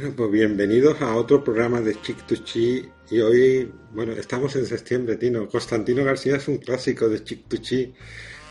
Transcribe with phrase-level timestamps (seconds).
[0.00, 4.64] Bueno, pues bienvenidos a otro programa de Chic to Chi y hoy, bueno, estamos en
[4.64, 5.46] septiembre, Tino.
[5.46, 7.92] Constantino García es un clásico de Chic to Chi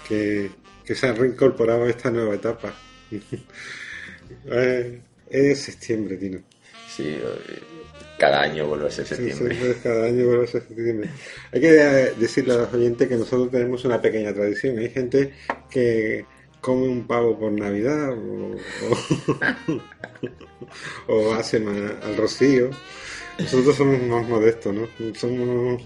[0.08, 0.52] que,
[0.86, 2.74] que se ha reincorporado a esta nueva etapa.
[4.46, 6.40] Eh, es septiembre, Tino.
[6.88, 7.18] Sí,
[8.20, 9.56] cada año vuelve a ser septiembre.
[9.56, 11.10] Sí, sí, cada año vuelve a ser septiembre.
[11.52, 14.78] Hay que eh, decirle a los oyentes que nosotros tenemos una pequeña tradición.
[14.78, 15.34] Hay gente
[15.72, 16.26] que
[16.62, 18.56] come un pavo por Navidad o,
[21.08, 22.70] o, o hace al rocío.
[23.38, 24.88] Nosotros somos más modestos, ¿no?
[25.16, 25.82] Somos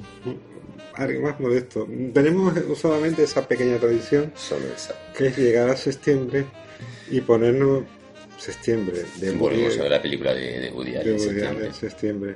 [0.96, 1.88] algo más modestos.
[2.14, 4.96] Tenemos solamente esa pequeña tradición Solo esa.
[5.16, 6.46] que es llegar a septiembre
[7.10, 7.84] y ponernos
[8.38, 11.64] septiembre de Volvemos a ver la película de, de Woody de Allen en Woody septiembre.
[11.64, 12.36] Allen, septiembre.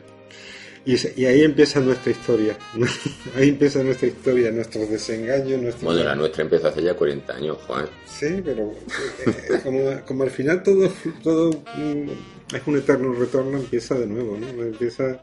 [0.88, 2.58] Y, y ahí empieza nuestra historia.
[3.36, 5.84] ahí empieza nuestra historia, nuestros desengaños, nuestros...
[5.84, 7.88] Bueno, la nuestra empezó hace ya 40 años, Juan.
[8.06, 10.90] Sí, pero eh, como, como al final todo,
[11.22, 14.48] todo mm, es un eterno retorno, empieza de nuevo, ¿no?
[14.64, 15.22] Empieza...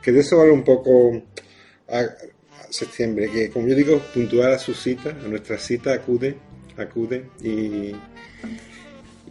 [0.00, 1.20] Que de eso vale un poco
[1.88, 2.08] a, a
[2.70, 6.36] septiembre, que como yo digo, puntual a su cita, a nuestra cita acude,
[6.76, 7.96] acude y,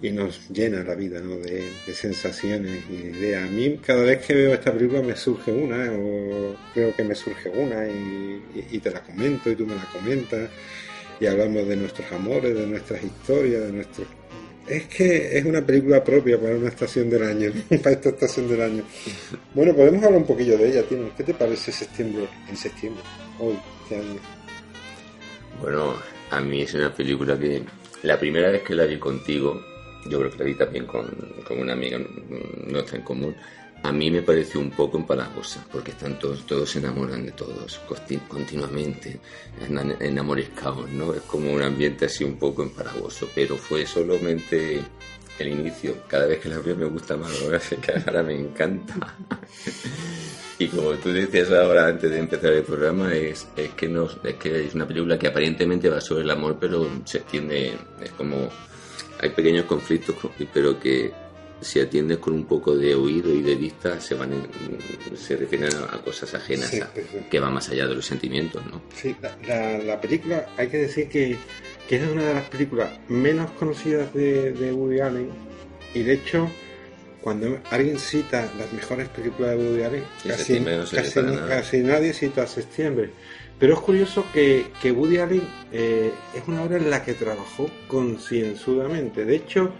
[0.01, 1.35] y nos llena la vida ¿no?
[1.37, 3.43] de, sensaciones y de ideas.
[3.43, 5.89] A mí cada vez que veo esta película me surge una, ¿eh?
[5.89, 9.75] o creo que me surge una y, y- y te la comento y tú me
[9.75, 10.49] la comentas
[11.19, 14.07] y hablamos de nuestros amores, de nuestras historias, de nuestros...
[14.67, 17.51] Es que es una película propia para una estación del año,
[17.83, 18.83] para esta estación del año.
[19.53, 21.09] Bueno, podemos hablar un poquillo de ella, Tino.
[21.17, 23.01] ¿Qué te parece septiembre, en septiembre,
[23.39, 24.19] hoy, este año?
[25.59, 25.95] Bueno,
[26.29, 27.63] a mí es una película que
[28.03, 29.59] la primera vez que la vi contigo,
[30.05, 31.07] yo creo que la vi también con,
[31.47, 31.99] con una amiga
[32.67, 33.35] nuestra en común,
[33.81, 37.79] a mí me pareció un poco empalagosa, porque están todos, todos se enamoran de todos
[38.27, 39.19] continuamente,
[39.99, 41.13] enamoriscados, ¿no?
[41.13, 44.81] Es como un ambiente así un poco empalagoso, pero fue solamente
[45.39, 45.95] el inicio.
[46.07, 47.31] Cada vez que la veo me gusta más,
[48.05, 49.15] ahora me encanta.
[50.57, 54.35] Y como tú decías ahora antes de empezar el programa, es, es, que no, es
[54.35, 58.49] que es una película que aparentemente va sobre el amor, pero se atiende, es como,
[59.19, 61.11] hay pequeños conflictos, co- pero que
[61.61, 65.73] si atiendes con un poco de oído y de vista, se van en- se refieren
[65.75, 66.89] a, a cosas ajenas, Sí, a-
[67.29, 68.81] que van más allá de los sentimientos, ¿no?
[68.95, 71.35] Sí, la, la- la película, hay que decir que,
[71.87, 75.29] que es una de las películas menos conocidas de, de Woody Allen
[75.93, 76.49] y de hecho,
[77.21, 80.59] cuando alguien cita las mejores películas de Woody Allen, En casi,
[80.95, 83.09] casi- casi nadie cita septiembre.
[83.59, 87.69] Pero es curioso que, que Woody Allen eh, es una obra en la que trabajó
[87.87, 89.25] concienzudamente.
[89.25, 89.73] De hecho,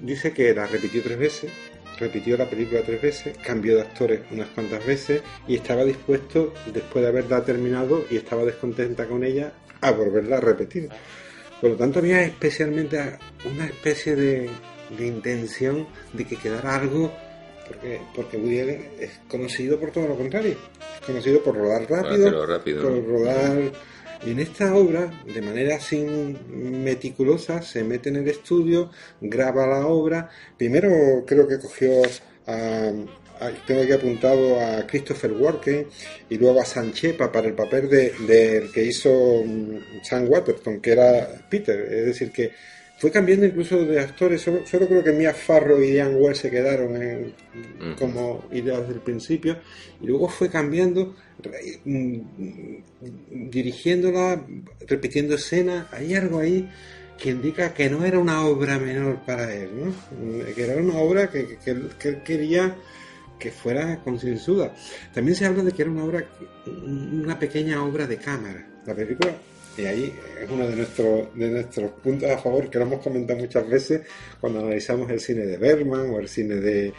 [0.00, 1.52] dice que la repitió tres veces,
[1.98, 7.04] repitió la película tres veces, cambió de actores unas cuantas veces y estaba dispuesto, después
[7.04, 10.88] de haberla terminado y estaba descontenta con ella, a volverla a repetir.
[11.60, 12.98] Por lo tanto, había especialmente
[13.44, 14.50] una especie de,
[14.98, 17.12] de intención de que quedara algo,
[17.68, 20.56] porque, porque Woody Allen es conocido por todo lo contrario,
[21.00, 22.30] es conocido por rodar rápido,
[22.82, 23.08] por ¿no?
[23.08, 23.72] rodar...
[24.26, 25.98] Y en esta obra, de manera así
[26.48, 28.90] meticulosa, se mete en el estudio,
[29.20, 30.30] graba la obra.
[30.56, 31.90] Primero creo que cogió
[32.46, 32.90] a,
[33.40, 35.88] a- tengo aquí apuntado a Christopher Walken
[36.30, 40.92] y luego a Sanchepa para el papel de- del que hizo mm, Sam Waterston, que
[40.92, 41.80] era Peter.
[41.80, 42.52] Es decir, que
[43.04, 44.40] fue cambiando incluso de actores.
[44.40, 47.34] Solo, solo creo que Mia Farrow y Ian Wells se quedaron en-
[47.96, 49.58] como ideas desde el principio.
[50.00, 51.14] Y luego fue cambiando,
[51.84, 54.46] mm, mm, dirigiéndola,
[54.86, 55.86] repitiendo escenas.
[55.92, 56.66] Hay algo ahí
[57.18, 59.86] que indica que no era una obra menor para él, ¿no?
[59.90, 62.74] Mm, que era una obra que, que- que él quería
[63.38, 64.74] que fuera concienzuda.
[65.12, 66.24] También se habla de que era una obra,
[66.66, 68.66] una pequeña obra de cámara.
[68.86, 69.34] La película,
[69.76, 73.38] y ahí es uno de nuestros, de nuestros puntos a favor que lo hemos comentado
[73.40, 74.02] muchas veces
[74.40, 76.92] cuando analizamos el cine de Berman o el cine de,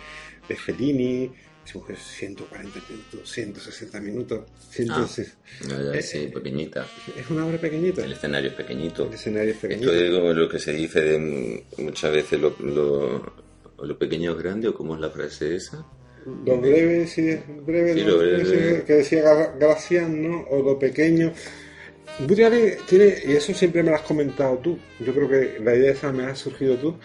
[0.49, 1.31] de Fellini.
[1.65, 4.41] Decimos que es 140 minutos, 160 minutos.
[4.69, 5.07] 100, Ah.
[5.67, 6.85] Ya, ya, Eh, sí, pequeñita.
[7.17, 8.03] Es una obra pequeñita.
[8.05, 9.07] El escenario es pequeñito.
[9.07, 9.91] El escenario es pequeñito.
[9.91, 13.33] Esto es como lo que se dice de muchas veces lo, lo,
[13.81, 15.83] lo pequeño es grande, o cómo es la frase esa.
[16.45, 18.07] Lo breve, sí, es breve, Sí, ¿no?
[18.11, 18.45] lo breve.
[18.45, 20.41] Sí, que decía Gra- Gracián, ¿no?
[20.51, 21.33] O lo pequeño.
[22.19, 25.91] Allen tiene, y eso siempre me lo has comentado tú, yo creo que la idea
[25.91, 26.95] esa me ha surgido tú,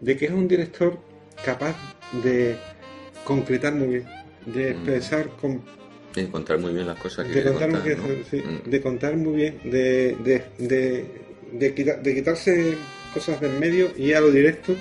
[0.00, 0.98] de que es un director
[1.44, 1.76] capaz
[2.22, 2.56] de
[3.24, 4.04] concretar muy bien,
[4.46, 4.76] de Mm.
[4.76, 5.62] expresar con
[6.14, 8.28] De encontrar muy bien las cosas que de quiere contar, contar, muy bien, ¿no?
[8.30, 8.36] sí,
[8.66, 8.70] Mm.
[8.70, 11.04] de contar muy bien, de, de, de,
[11.52, 12.74] de quita- de quitarse
[13.14, 14.74] cosas del medio y a lo directo.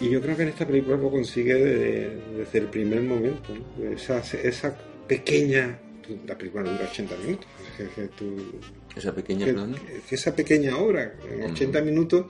[0.00, 3.54] Y yo creo que en esta película lo consigue de- desde el primer momento.
[3.78, 3.90] ¿no?
[3.90, 4.76] Esa, esa
[5.08, 5.78] pequeña.
[6.26, 7.46] La película dura 80 minutos.
[7.76, 8.60] que- que tú-
[8.96, 12.26] Esa pequeña que, esa pequeña obra, en 80 minutos,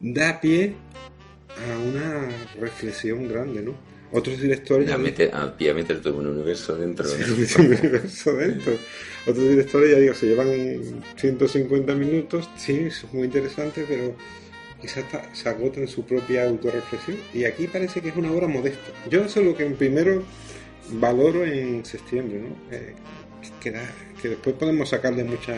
[0.00, 0.74] da pie
[1.48, 2.28] a una
[2.60, 3.74] reflexión grande, ¿no?
[4.12, 4.88] Otros directores.
[4.88, 7.06] Ya mete, a a meter todo un universo dentro.
[7.06, 7.14] ¿no?
[7.46, 8.72] Sí, un universo dentro.
[9.26, 10.48] Otros directores, ya digo, se llevan
[11.16, 14.14] 150 minutos, sí, son muy interesantes, pero
[14.80, 17.18] quizás se agotan en su propia autorreflexión.
[17.34, 18.90] Y aquí parece que es una obra modesta.
[19.10, 20.22] Yo eso es lo que primero
[20.92, 22.56] valoro en septiembre, ¿no?
[22.74, 22.94] Eh,
[23.60, 25.56] que, da- que después podemos sacarle muchas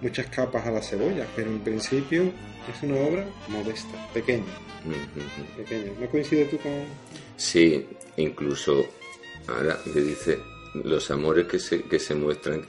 [0.00, 4.44] muchas capas a la cebolla, pero en principio es una obra modesta, pequeña,
[5.56, 5.92] pequeña.
[5.98, 6.72] ¿No coincides tú con...?
[7.36, 7.86] Sí,
[8.16, 8.84] incluso
[9.48, 10.38] ahora que dice
[10.82, 12.66] los amores que se, que se muestran,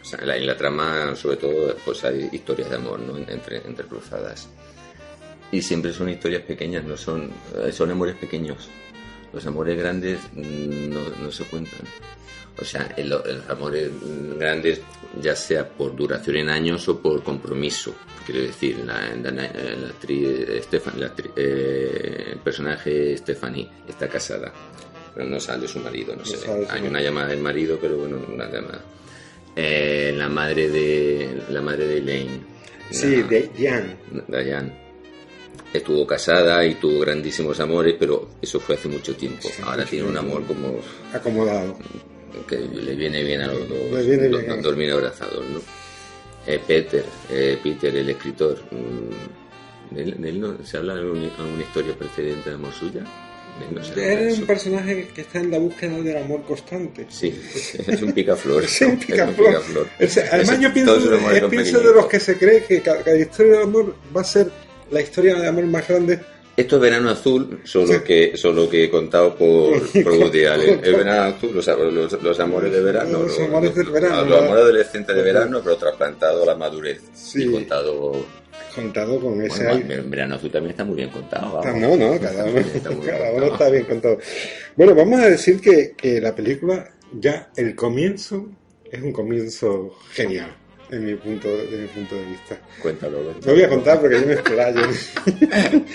[0.00, 3.16] o sea, en la, en la trama sobre todo pues hay historias de amor ¿no?
[3.16, 4.48] entre, entre cruzadas.
[5.50, 7.30] Y siempre son historias pequeñas, no son,
[7.64, 8.68] eh, son amores pequeños.
[9.36, 11.80] Los amores grandes mm, no, no se cuentan.
[12.58, 14.80] O sea, en los amores mm, grandes,
[15.20, 17.94] ya sea por duración en años o por compromiso.
[18.24, 20.26] Quiero decir, la, la, la actriz,
[20.64, 24.50] Stefan- la actriz- eh, el personaje Stephanie está casada,
[25.14, 26.88] pero no sale su marido, no, su Hay marido.
[26.88, 28.78] una llamada del marido, pero bueno, nada más.
[29.54, 32.40] Eh, la madre de la madre de Elaine.
[32.90, 33.96] Sí, de Jan.
[34.28, 34.85] Diane
[35.72, 39.48] estuvo casada y tuvo grandísimos amores, pero eso fue hace mucho tiempo.
[39.48, 40.78] Sí, Ahora tiene un amor como
[41.12, 41.76] Acomodado.
[42.48, 44.56] que le viene bien a los dos, Le viene do- bien.
[44.56, 45.60] do- dormir abrazados, ¿no?
[46.46, 51.00] Eh, Peter, eh, Peter, el escritor, mm, de él, de él no, ¿se habla de
[51.00, 53.04] alguna, alguna historia precedente de amor suya?
[53.72, 57.06] No es un personaje que está en la búsqueda del amor constante.
[57.08, 57.28] Sí,
[57.86, 58.62] es un picaflor.
[58.64, 59.46] Es un picaflor.
[59.48, 59.88] picaflor.
[59.98, 63.16] Ese- además, Ese- yo pienso, son pienso de los que se cree que cada, cada
[63.18, 64.50] historia de amor va a ser
[64.90, 66.20] la historia de amor más grande.
[66.56, 67.98] Esto es Verano Azul, solo Sí.
[68.02, 70.80] que solo que contado por, por Woody Allen.
[70.82, 73.24] El Verano Azul, los, los, los amores de verano.
[73.24, 77.02] Los amores del verano, Los, amores adolescentes de verano, pero trasplantado a la madurez.
[77.12, 77.44] Sí.
[77.44, 78.24] Y contado.
[78.74, 81.60] Contado con ese Bueno, el Verano Azul también está muy bien contado.
[81.62, 81.80] Vamos.
[81.80, 84.18] No, no, cada uno, Está muy cada uno está bien contado.
[84.76, 88.48] Bueno, vamos a decir que, que la película, ya el comienzo,
[88.90, 90.54] es un comienzo genial,
[90.90, 92.58] en mi punto, de mi punto de vista.
[92.82, 93.34] Cuéntalo.
[93.44, 94.80] No voy a contar porque yo me explayo.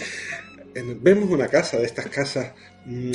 [1.02, 2.54] Vemos una casa de estas casas
[2.86, 3.12] mm,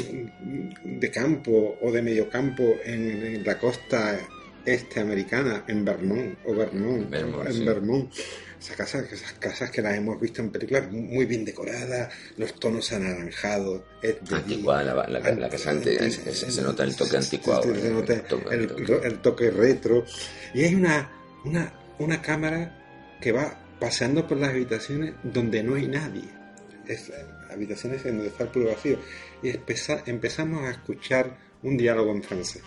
[1.01, 4.19] de campo o de medio campo en, la costa
[4.65, 7.65] este americana, en Vermont o Vermont, Vermont, en sí.
[7.65, 8.13] Vermont.
[8.61, 12.91] Esas casas, esas casas que las hemos visto en películas muy bien decoradas, los tonos
[12.93, 13.83] anaranjados.
[14.33, 17.63] Anticuada, la, la, la casa antigua, se, se- se nota el toque anticuado.
[17.63, 20.05] se- se nota El toque- el, el toque retro.
[20.53, 21.11] Y hay una,
[21.45, 26.25] una, una cámara que va paseando por las habitaciones donde no hay nadie.
[26.87, 27.15] Es, eh,
[27.51, 28.99] habitaciones en donde está el puro vacío.
[29.43, 32.63] Y empeza- empezamos a escuchar un diálogo en francés.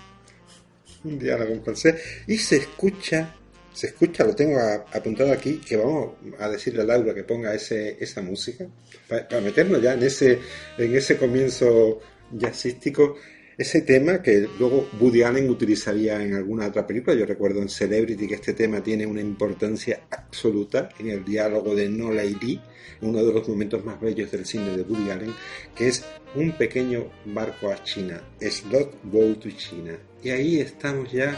[1.03, 1.95] Un diálogo en francés.
[2.27, 3.33] Y se escucha,
[3.73, 4.59] se escucha, lo tengo
[4.91, 8.65] apuntado aquí, que vamos a decirle a Laura que ponga ese, esa música,
[9.07, 10.39] pa- para, meternos ya en ese,
[10.77, 11.99] en ese comienzo
[12.37, 13.15] jazzístico.
[13.59, 18.25] Ese tema que luego Woody Allen utilizaría en alguna otra película, yo recuerdo en Celebrity
[18.25, 22.61] que este tema tiene una importancia absoluta en el diálogo de No Lady,
[23.01, 25.33] uno de los momentos más bellos del cine de Woody Allen,
[25.75, 29.91] que es un pequeño barco a China, Slot Boat to China.
[30.23, 31.37] Y ahí estamos ya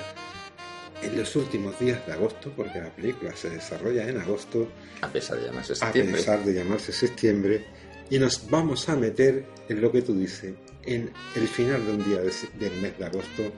[1.02, 4.70] en los últimos días de agosto, porque la película se desarrolla en agosto,
[5.02, 6.18] A pesar de llamarse a septiembre.
[6.18, 7.66] pesar de llamarse septiembre,
[8.12, 12.04] y nos vamos a meter en lo que tú dices, en el final de un
[12.04, 13.52] día del mes de agosto,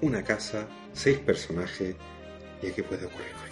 [0.00, 1.94] una casa, seis personajes,
[2.62, 3.45] y aquí puede ocurrir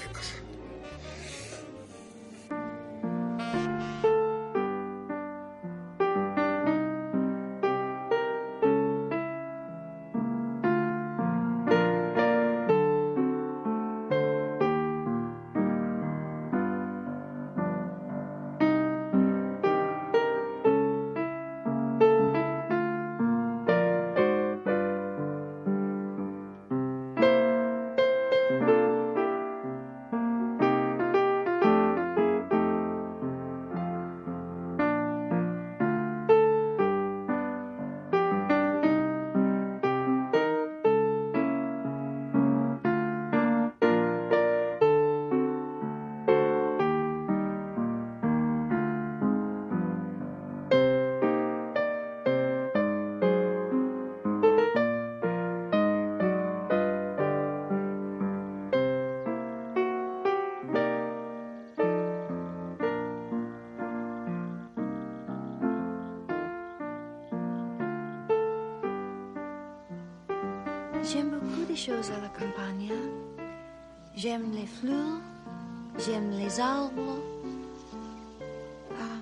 [71.85, 72.93] choses à la campagne.
[74.17, 75.21] J'aime les fleurs,
[75.99, 77.21] j'aime les arbres.
[78.93, 79.21] Ah,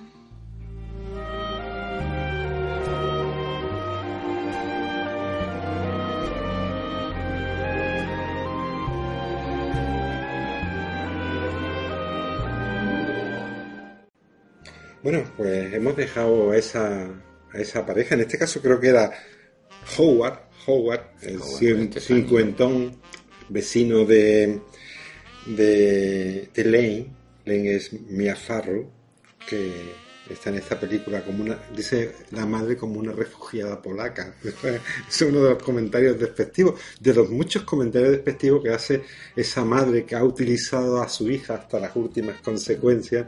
[15.01, 18.15] Bueno, pues hemos dejado a esa, pareja.
[18.15, 19.11] En este caso creo que era
[19.97, 22.05] Howard, Howard, el Howard, cin- 20 años.
[22.05, 22.95] cincuentón
[23.49, 24.59] vecino de,
[25.45, 27.07] de, de Lane.
[27.45, 28.89] Lane es Mia Farrow,
[29.47, 29.71] que
[30.29, 34.35] está en esta película como una, dice la madre como una refugiada polaca.
[35.09, 39.03] es uno de los comentarios despectivos, de los muchos comentarios despectivos que hace
[39.35, 43.27] esa madre que ha utilizado a su hija hasta las últimas consecuencias.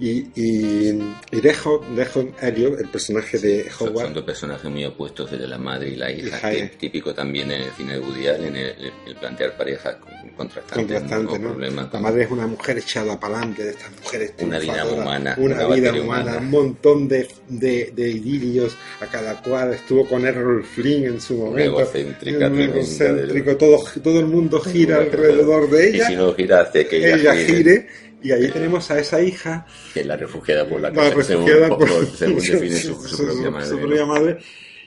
[0.00, 0.90] Y, y,
[1.32, 5.48] y dejo, dejo Elliot, el personaje de Howard, son dos personajes muy opuestos, el de
[5.48, 8.28] la madre y la hija, Hija, que es típico también en el cine de Woody
[8.28, 11.58] Allen, el, el- plantear parejas con- contrastantes, contrastante, ¿no?
[11.58, 15.34] La con- madre es una mujer echada para adelante, de estas mujeres Una vida humana,
[15.36, 16.38] una, una vida humana, humana.
[16.38, 19.74] un montón de, de, de idilios a cada cual.
[19.74, 21.80] Estuvo con Errol Flynn en su momento.
[21.80, 26.06] egocéntrica un egocéntrico, del- todo, todo el mundo gira alrededor de Y ella.
[26.06, 27.86] si no gira, hace que ella, ella gire, gire.
[28.22, 31.68] Y ahí tenemos a esa hija que es la refugiada por la casa, según, refugiada
[31.76, 33.66] por- según define su, su propia madre.
[33.68, 34.38] su propia madre.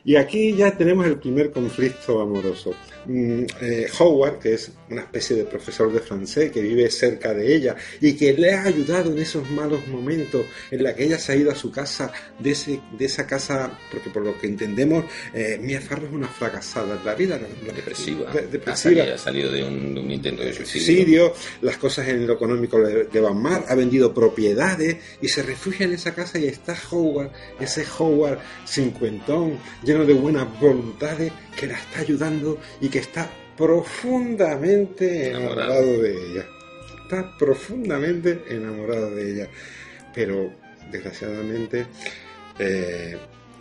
[0.04, 2.74] Y aquí ya tenemos el primer conflicto amoroso.
[3.06, 7.56] Mm, eh, Howard, que es una especie de profesor de francés que vive cerca de
[7.56, 11.32] ella y que le ha ayudado en esos malos momentos en la que ella se
[11.32, 15.06] ha ido a su casa, de, ese, de esa casa, porque por lo que entendemos,
[15.34, 17.40] eh, Mia Farrow es una fracasada en la vida.
[17.76, 18.32] Depresiva.
[18.32, 20.86] De- Ha salido, ha salido de un, de un intento de suicidio.
[20.86, 25.42] suicidio, las cosas en lo económico le, le van mal, ha vendido propiedades y se
[25.42, 29.58] refugia en esa casa y está Howard, ese Howard cincuentón,
[29.92, 35.72] lleno de buenas voluntades, que la está ayudando y que está profundamente Enamorado.
[35.84, 36.46] enamorado de ella.
[37.04, 39.48] Está profundamente enamorado de ella.
[40.14, 40.54] Pero,
[40.92, 41.86] desgraciadamente,
[42.60, 43.18] eh,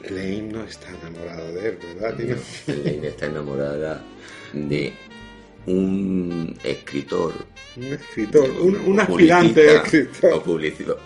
[0.09, 2.17] Lane no está enamorado de él, ¿verdad?
[2.17, 2.37] Tino?
[2.69, 4.05] Elaine está enamorada
[4.53, 4.93] de
[5.67, 7.35] un escritor.
[7.77, 10.33] Un escritor, un, aspirante publicista, escritor.
[10.35, 10.43] o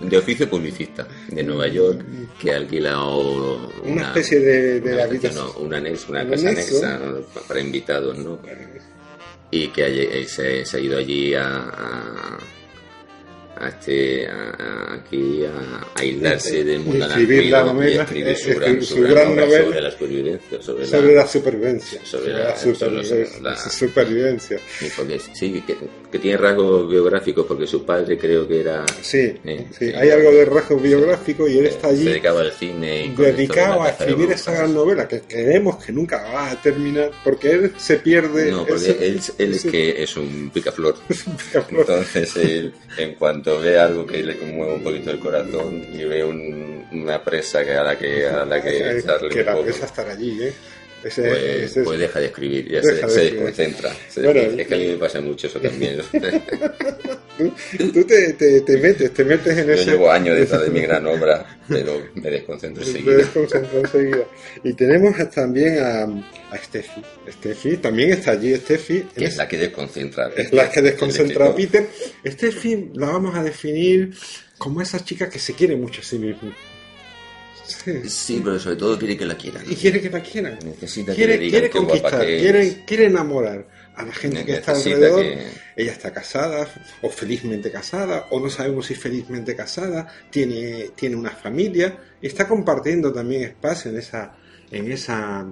[0.08, 2.02] de oficio publicista de Nueva York
[2.40, 5.44] que alquila o- Una especie de- de una, habitación.
[5.44, 7.00] no, un anexo, una Un casa anexa
[7.46, 8.38] para invitados, ¿no?
[9.50, 12.38] Y que eh, se, se ha ido allí a, a,
[13.56, 18.82] a este a- aquí a, aislarse del mundo Escribir la novela, escribir eh, su gran,
[18.82, 22.00] su gran gran novela sobre la supervivencia, sobre, sobre la, la supervivencia.
[22.04, 23.40] sobre la- la supervivencia.
[23.42, 24.58] la- supervivencia.
[24.78, 25.76] Sí, porque sí, que,
[26.10, 28.84] que tiene rasgos biográficos porque su padre creo que era...
[29.02, 29.92] Sí, Eh, sí, sí.
[29.94, 33.06] hay algo de rasgo biográfico y él está Se allí dedicaba al cine.
[33.06, 37.50] y dedicado a escribir esa gran novela que creemos que nunca va a terminar porque
[37.52, 38.50] él se pierde.
[38.50, 40.96] No, porque ese- él, él es ese- que es un picaflor.
[41.08, 41.80] picaflor.
[41.80, 46.24] Entonces, él, en cuanto ve algo que le conmueve un poquito el corazón y ve
[46.24, 49.64] un- una presa que a la que, a la que echarle que un la poco,
[49.64, 50.52] presa estar allí, ¿eh?
[51.04, 53.32] Ese, pues, ese es- pues deja de escribir, ya Deja de se, escribir.
[53.46, 53.92] desconcentra.
[54.08, 54.62] Se Bueno, desconcentra.
[54.62, 55.98] es que a mí me pasa mucho eso también.
[57.78, 59.84] tú, tú te, te, te metes, te metes en Yo ese.
[59.90, 63.16] llevo años detrás de mi gran obra, pero me desconcentro Me enseguida.
[63.16, 64.24] desconcentro enseguida.
[64.62, 67.02] Y tenemos también a, a Steffi.
[67.32, 68.54] Steffi también está allí.
[68.56, 70.30] Steffi Que es la que desconcentra.
[70.36, 71.54] es la que desconcentra a.
[71.54, 71.86] Peter.
[72.26, 74.14] Steffi la vamos a definir
[74.58, 76.56] como esa chica que se quiere mucho a sí misma.
[77.66, 78.08] Sí.
[78.08, 79.62] Sí, pero sobre todo quiere que la quieran.
[79.68, 80.58] Y quiere que la quieran.
[80.64, 83.66] Necesita que Quiere, le digan quiere conquistar, que quiere, quiere enamorar
[83.96, 85.22] a la gente que está alrededor.
[85.22, 86.68] que- Ella está casada,
[87.02, 92.46] o felizmente casada, o no sabemos si felizmente casada, tiene, tiene una familia, y está
[92.46, 94.36] compartiendo también espacio en esa,
[94.70, 95.44] en esa,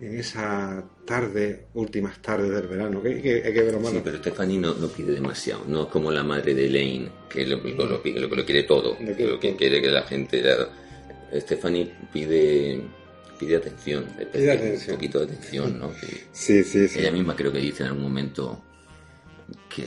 [0.00, 4.58] en esa tarde, últimas tardes del verano, que, que hay que ver Sí, pero Stephanie
[4.58, 8.28] no, no pide demasiado, no es como la madre de Elaine, que lo, lo, lo,
[8.28, 10.42] lo, quiere todo, Lo que quiere lo que quiere que la gente...
[10.42, 10.68] la-
[11.34, 12.80] Stephanie pide
[13.38, 14.90] pide atención, Pide atención.
[14.92, 15.92] un poquito de atención, ¿no?
[15.92, 16.98] Que Sí, sí, sí.
[17.00, 18.62] ella misma creo que dice en algún momento
[19.68, 19.86] que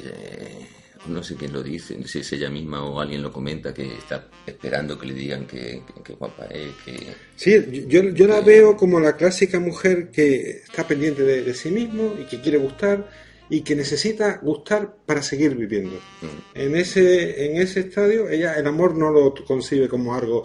[1.08, 3.74] no sé quién lo dice, no sé si es ella misma o alguien lo comenta,
[3.74, 7.08] que está esperando que le digan que, que- que guapa es, que...
[7.36, 11.72] Sí, yo, yo la veo como la clásica mujer que está pendiente de, de sí
[11.72, 13.10] mismo y que quiere gustar
[13.50, 15.96] y que necesita gustar para seguir viviendo.
[16.22, 16.58] Mm.
[16.60, 20.43] En ese, en ese estadio, ella el amor no lo concibe como algo.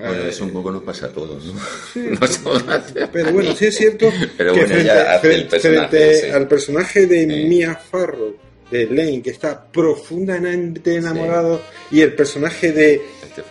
[0.00, 1.42] Bueno, eh, eso un poco nos pasa a todos,
[3.12, 4.74] pero bueno, sí es cierto Pero que bueno,
[5.20, 7.26] frente, el personaje al personaje de.
[7.26, 8.34] Mia Farrow,
[8.70, 13.02] de Lane, que está profundamente enamorado, y el personaje de,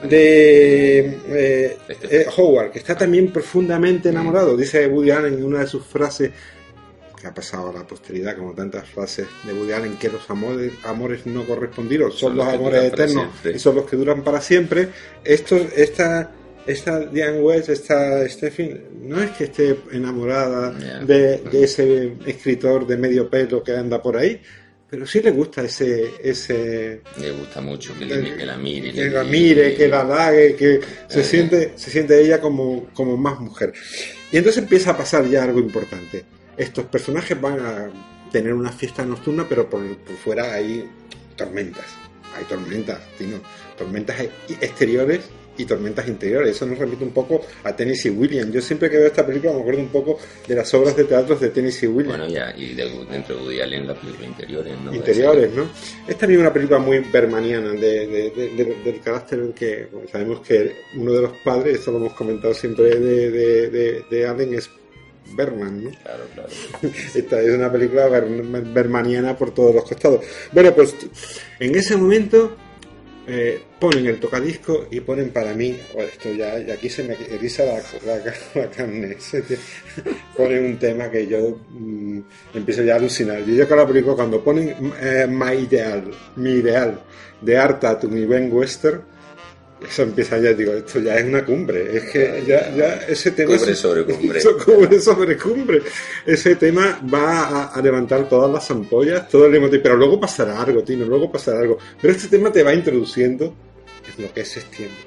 [0.07, 2.21] de eh, Stephanie.
[2.21, 4.11] eh, Howard, que está también profundamente Mm.
[4.11, 4.55] enamorado.
[4.57, 6.31] Dice Woody Allen en una de sus frases
[7.19, 10.71] que ha pasado a la posteridad, como tantas frases de Woody Allen, que los amores,
[10.83, 14.87] amores no correspondidos son, Son los amores eternos y son los que duran para siempre.
[15.25, 16.31] Esto, esta,
[16.71, 22.97] esta Diane West, esta Stephen, no es que esté enamorada de, de ese escritor de
[22.97, 24.41] medio pelo que anda por ahí,
[24.89, 28.91] pero sí le gusta ese, ese Le gusta mucho que, le- que la mire.
[28.91, 31.23] que le la mire, que la halague, que se Eh.
[31.23, 33.71] siente, se siente ella como, como más mujer.
[34.31, 36.23] Y entonces empieza a pasar ya algo importante.
[36.57, 37.89] Estos personajes van a
[38.31, 40.87] tener una fiesta nocturna, pero por, por fuera hay
[41.35, 41.85] tormentas.
[42.37, 43.39] Hay tormentas, Tino.
[43.77, 44.17] Tormentas
[44.61, 45.21] exteriores
[45.59, 46.55] y tormentas interiores.
[46.55, 48.51] Eso nos remite un poco a Tennessee Williams.
[48.51, 51.35] Yo siempre que veo esta película me acuerdo un poco de las obras de teatro
[51.35, 52.17] de Tennessee Williams.
[52.17, 54.93] Bueno, ya, y de- dentro de Woody Allen las películas interiores, ¿no?
[54.95, 55.69] interiores, ¿no?
[56.07, 60.07] Es también una película muy bermaniana de, de- de- de- del carácter en que bueno,
[60.11, 64.69] sabemos que uno de los padres, esto lo hemos comentado siempre de, de, Allen, es
[65.35, 65.89] Berman, ¿no?
[66.01, 66.49] Claro, claro.
[67.13, 68.25] Esta es una película ber-
[68.73, 70.21] bermaniana por todos los costados.
[70.51, 70.95] Bueno, pues
[71.59, 72.55] en ese momento
[73.31, 77.13] eh, ponen el tocadisco y ponen para mí, o esto ya, y aquí se me
[77.13, 77.79] eriza la,
[78.69, 79.17] carne,
[80.37, 82.19] ponen un tema que yo mm,
[82.55, 83.43] empiezo ya a alucinar.
[83.45, 86.99] Yo con la película, cuando ponen eh, My Ideal, mi ideal,
[87.39, 88.99] de Art Tatum y Ben Wester,
[89.87, 93.55] eso empieza ya, digo, esto ya es una cumbre, es que ya, ya ese tema...
[93.55, 94.39] Cumbre sobre cumbre.
[94.39, 95.81] Eso cubre sobre cumbre.
[96.25, 100.61] Ese tema va a, a levantar todas las ampollas, todo el emotivo, pero luego pasará
[100.61, 101.77] algo, Tino, luego pasará algo.
[102.01, 103.55] Pero este tema te va introduciendo
[104.17, 104.99] en lo que es septiembre.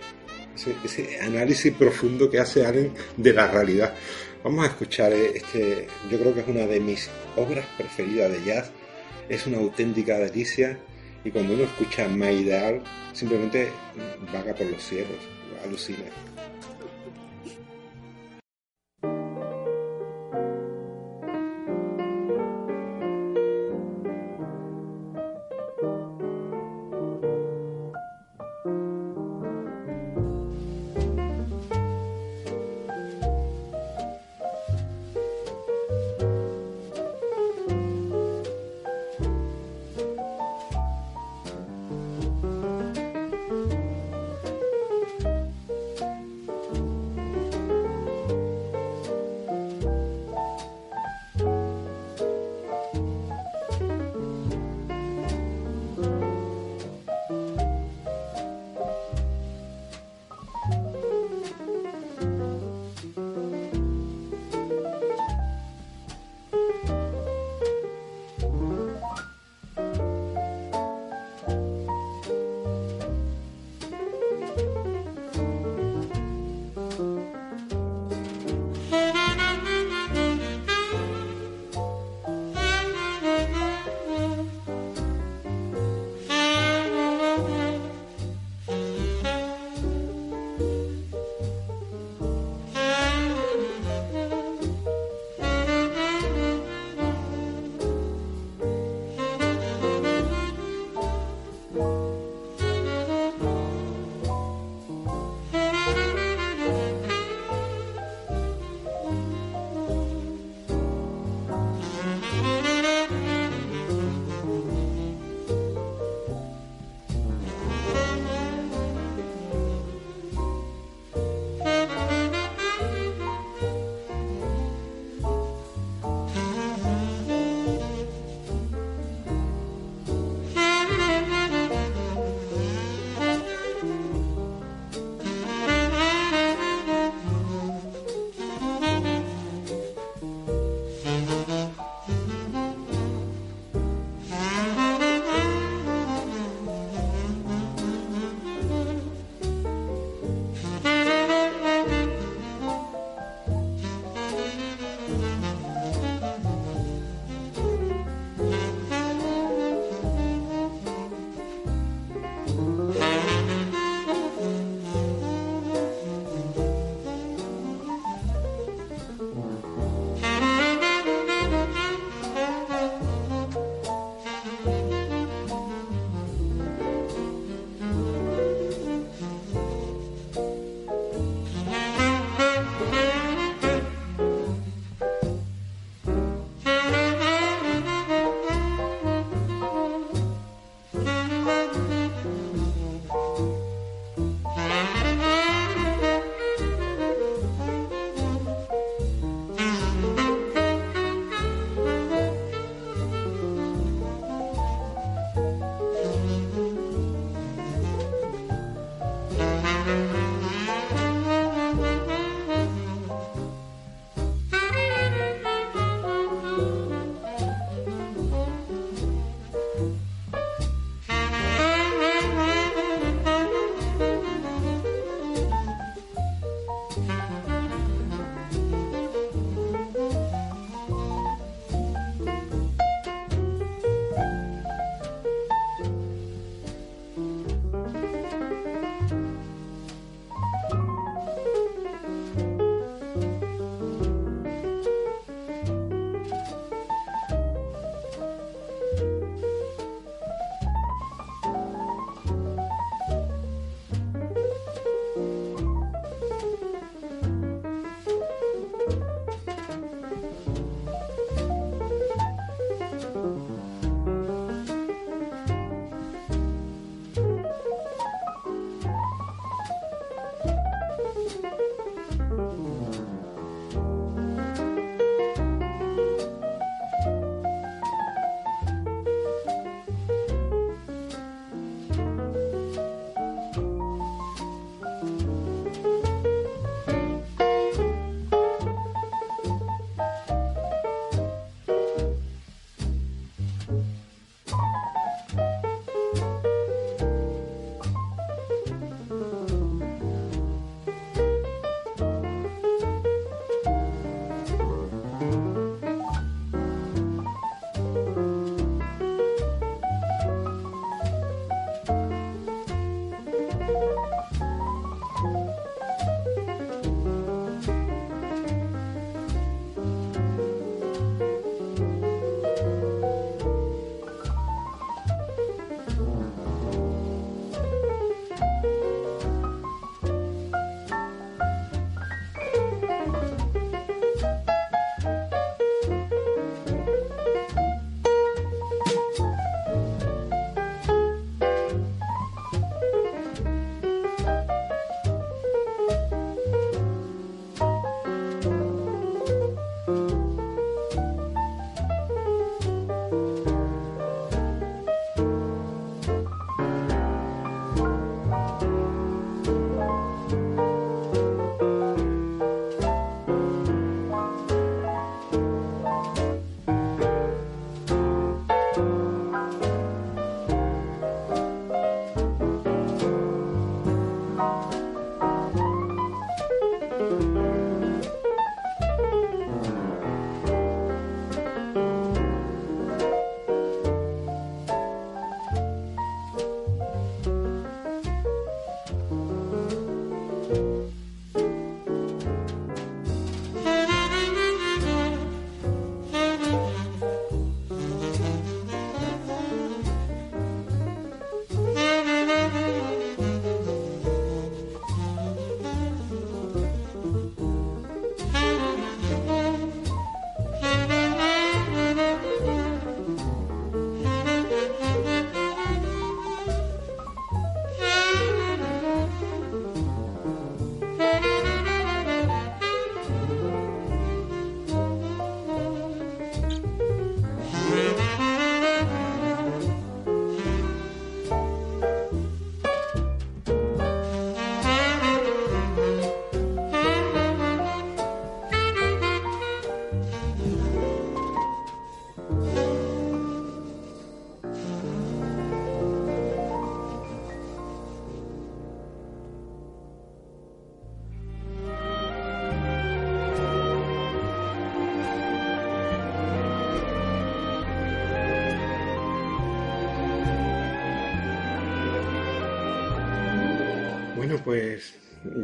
[0.55, 3.95] Ese, ese análisis profundo que hace Allen de la realidad.
[4.45, 8.45] Vamos a escuchar eh, este, yo creo que es una de mis obras preferidas de
[8.45, 8.71] jazz.
[9.29, 10.79] Es una auténtica delicia
[11.25, 12.83] y cuando uno escucha My Ideal,
[13.13, 13.71] simplemente
[14.33, 15.19] vaga por los cielos,
[15.65, 16.05] alucina.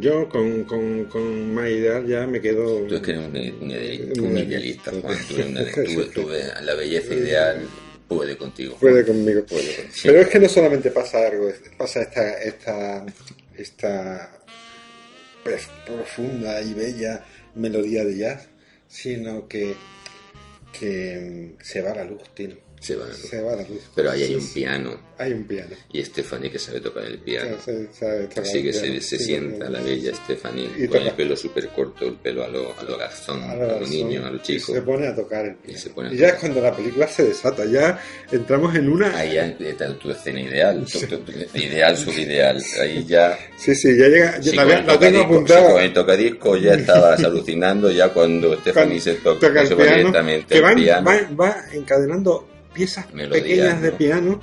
[0.00, 2.82] Yo con, con, con más ideal ya me quedo.
[2.86, 4.90] Tú es que eres un, un idealista, un idealista.
[4.92, 5.18] Juan.
[5.28, 5.64] Tú, eres una-
[6.04, 7.68] tú- tú ves la belleza ideal
[8.08, 8.76] puede contigo.
[8.80, 9.44] Puede conmigo.
[9.44, 10.00] Puede contigo.
[10.04, 13.06] Pero es que no solamente pasa algo, pasa esta, esta,
[13.56, 14.30] esta
[15.86, 18.48] profunda y bella melodía de jazz,
[18.86, 19.74] sino que,
[20.78, 22.56] que mm, se va la luz, tío.
[22.80, 23.06] Se va.
[23.12, 23.56] Se va.
[23.94, 25.74] Pero ahí hay un piano Hay un piano.
[25.92, 27.56] y Stephanie que sabe tocar el piano.
[27.64, 29.00] Se- sabe tocar Así que el se, piano.
[29.00, 31.10] se Sí, sienta sí, la bella Stephanie Y con toca.
[31.10, 34.30] el pelo súper corto, el pelo a lo, a lo gastón, a, son- niños, a
[34.30, 34.74] los chicos.
[34.76, 35.76] Se pone a tocar el piano.
[35.78, 39.16] Y se pone Y ya es cuando la película se desata, ya entramos en una...
[39.18, 42.62] Ahí ya está tu escena ideal, tu, tu- tu- ideal, subideal.
[42.80, 43.36] Ahí ya.
[43.56, 45.72] Sí, sí, ya llega, Sí, la, con la el tengo apuntada.
[45.72, 50.46] con el tocadisco ya estabas alucinando, ya cuando Stephanie se toca, toca el piano, directamente
[50.54, 51.06] que al va, piano.
[51.10, 53.96] va- va encadenando piezas pequeñas de ¿no?
[53.98, 54.40] piano,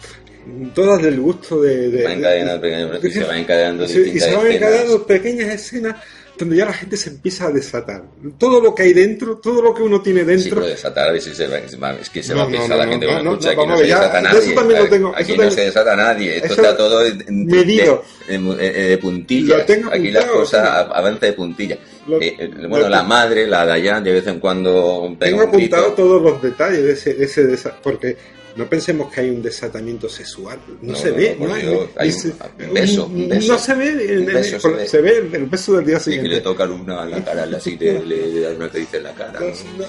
[0.76, 1.90] todas del gusto de...
[1.90, 5.50] de- Va encadenando, de- se va encadenando y se- y distintas se van encadenando pequeñas
[5.54, 5.96] escenas
[6.38, 8.04] donde ya la gente se empieza a desatar.
[8.38, 10.56] Todo lo que hay dentro, todo lo que uno tiene Sí, dentro...
[10.56, 12.92] pero desatar si se va, es que se No, va a pensar no, la no,
[12.92, 14.40] gente no, que no, escucha, aquí no se ya, desata de nadie.
[14.40, 18.04] eso también lo tengo, aquí eso no se desata nadie, esto está todo medido.
[18.28, 20.92] de- tengo aquí las cosas sí.
[20.94, 21.80] avanza de puntillas.
[22.08, 26.22] Lo- Eh, eh, bueno, la madre, la Dayan, de vez en cuando Tengo apuntado todos
[26.22, 28.16] los detalles de ese, de ese desa- porque
[28.56, 31.90] no pensemos que hay un desatamiento sexual, no, No, se no, ve, no, hay, Dios,
[31.98, 33.52] hay ese- un- un beso, un beso.
[33.54, 33.92] no se ve,
[34.26, 34.88] beso se ve.
[34.88, 36.42] se ve el beso del día Sí, que le siguiente.
[36.44, 39.42] toca una a la cara, así le, le, le una caricia en la cara.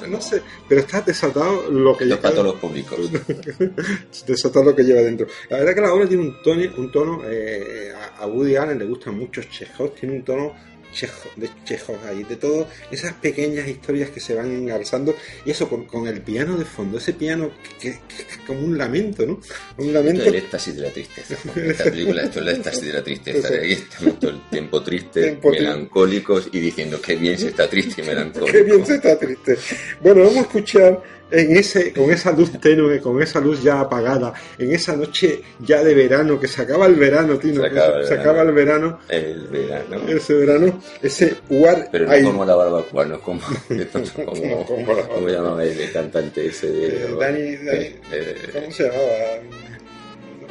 [0.09, 2.99] No, sé, pero está desatado lo que Esto para lleva, todos los públicos.
[4.27, 5.27] desatado lo que lleva dentro.
[5.51, 8.85] La verdad que la obra tiene un tono, un tono eh, a- Woody Allen le
[8.87, 10.55] gustan mucho Chekhov, tiene un tono
[10.97, 15.69] Chejo- de Chekhov ahí, de todo, esas pequeñas historias que se van engarzando, y eso
[15.69, 17.99] con, con el piano de fondo, ese piano que, es
[18.47, 19.35] como un lamento, ¿no?
[19.79, 20.23] Un Esto lamento.
[20.23, 21.35] es el éxtasis de la tristeza.
[21.55, 23.49] Esta película, esto es el éxtasis de la tristeza.
[23.49, 25.67] Aquí estamos todo el tiempo tristes, Tiempo triste.
[25.69, 28.47] melancólicos y diciendo que bien se está triste y melancólico.
[28.53, 29.57] Qué bien se está triste.
[30.01, 34.33] Bueno, vamos a escuchar en ese, con esa luz tenue, con esa luz ya apagada,
[34.59, 38.05] en esa noche ya de verano, que se acaba el verano, Tino, Se acaba el
[38.05, 38.31] se verano.
[38.31, 40.09] acaba el verano, El verano.
[40.09, 43.41] ese verano, ese War Pero no I- como la barbacoa, no como,
[44.25, 46.87] como, Como- como la ¿cómo llamaba el, el cantante ese de...
[46.87, 49.03] Eh, Dani, Dani, Eh, eh, ¿cómo se llamaba?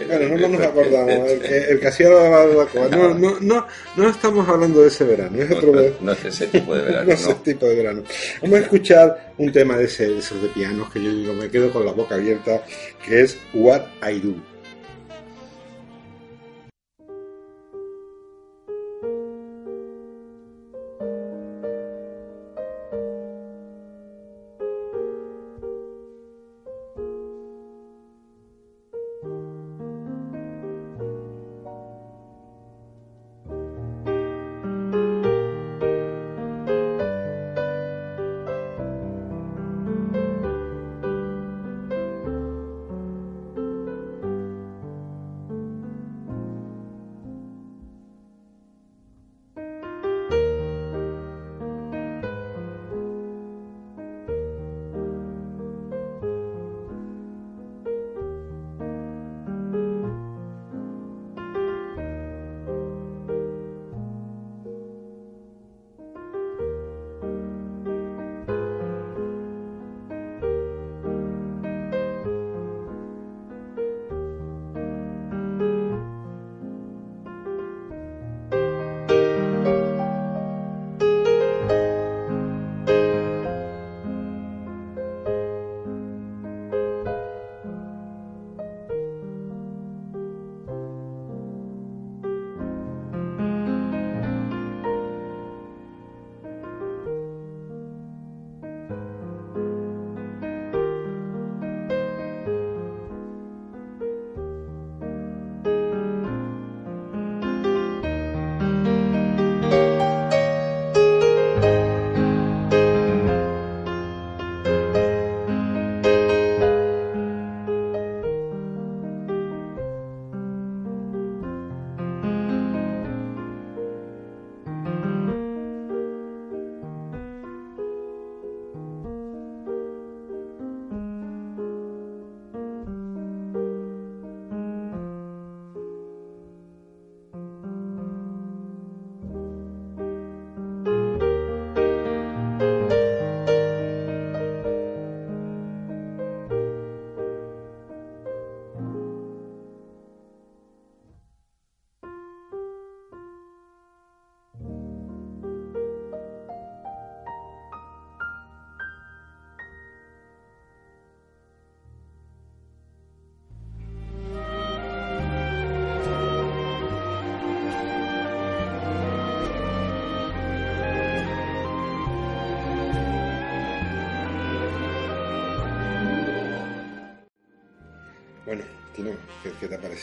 [0.07, 2.87] Bueno, no, no nos acordamos, el que, el- que hacía la barbacoa.
[2.89, 5.95] No, no, no, no estamos hablando de ese verano, es no, otro no- verano.
[6.01, 8.03] no es ese tipo de verano, No es ese tipo de verano.
[8.41, 11.49] Vamos a escuchar un tema de, ese, de esos de pianos que yo digo, me
[11.49, 12.61] quedo con la boca abierta,
[13.05, 14.35] que es What I Do.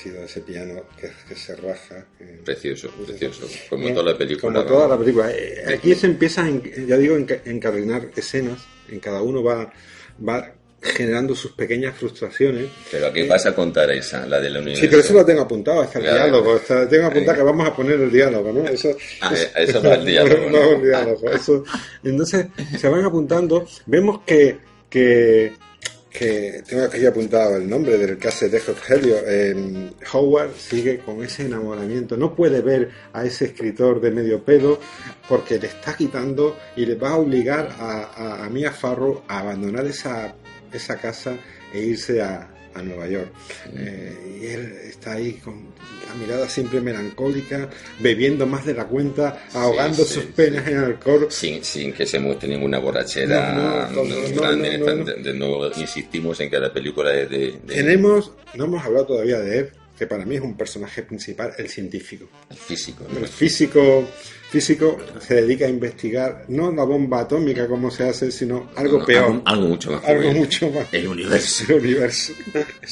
[0.06, 2.06] Ese piano que, que se raja?
[2.18, 3.46] que- Precioso, precioso.
[3.70, 4.52] Como toda la película.
[4.52, 5.30] Como toda la película.
[5.32, 6.44] Eh, Aquí se empieza,
[6.86, 8.58] ya digo, a enca- encadenar escenas.
[8.88, 9.72] En cada uno va,
[10.28, 12.66] va generando sus pequeñas frustraciones.
[12.90, 14.80] Pero ¿a qué vas a contar esa, la de la universo?
[14.82, 16.24] Sí, pero eso lo tengo apuntado, hasta el Claro.
[16.24, 16.60] diálogo.
[16.90, 18.68] Tengo apuntado que vamos a poner el diálogo, ¿no?
[18.68, 20.72] Eso, Ah, a eso va el diálogo, ¿no?
[20.72, 21.62] el diálogo, eso.
[22.02, 22.46] Entonces,
[22.78, 23.64] se van apuntando.
[23.86, 24.58] Vemos que,
[24.90, 25.52] que,
[26.68, 29.16] tengo aquí apuntado el nombre del hace Dejo Helio.
[30.12, 32.16] Howard sigue con ese enamoramiento.
[32.16, 34.78] No puede ver a ese escritor de medio pelo
[35.28, 39.40] porque le está quitando y le va a obligar a, a, a Mia Farrow a
[39.40, 40.34] abandonar esa,
[40.72, 41.36] esa casa
[41.72, 43.30] e irse a, a Nueva York.
[43.76, 45.54] Eh, y él está ahí con
[46.08, 47.68] la mirada siempre melancólica,
[48.00, 50.32] bebiendo más de la cuenta, ahogando sí, sus sí.
[50.34, 51.26] penas en alcohol.
[51.30, 53.52] Sin, sin que se muestre ninguna borrachera.
[53.90, 55.14] No, no, no, grande.
[55.22, 57.38] De, nuevo insistimos en que la película es de.
[57.64, 59.66] de- Tenemos, no hemos hablado todavía de Ed,
[59.98, 62.26] que para mí es un personaje principal, el científico.
[62.50, 63.04] el físico.
[63.16, 64.04] El físico,
[64.52, 69.06] físico se dedica a investigar no la bomba atómica como se hace, sino algo No,
[69.06, 70.04] peor, Algo, algo mucho más.
[70.04, 70.86] algo mucho más.
[70.92, 71.64] El universo.
[71.72, 72.32] El universo.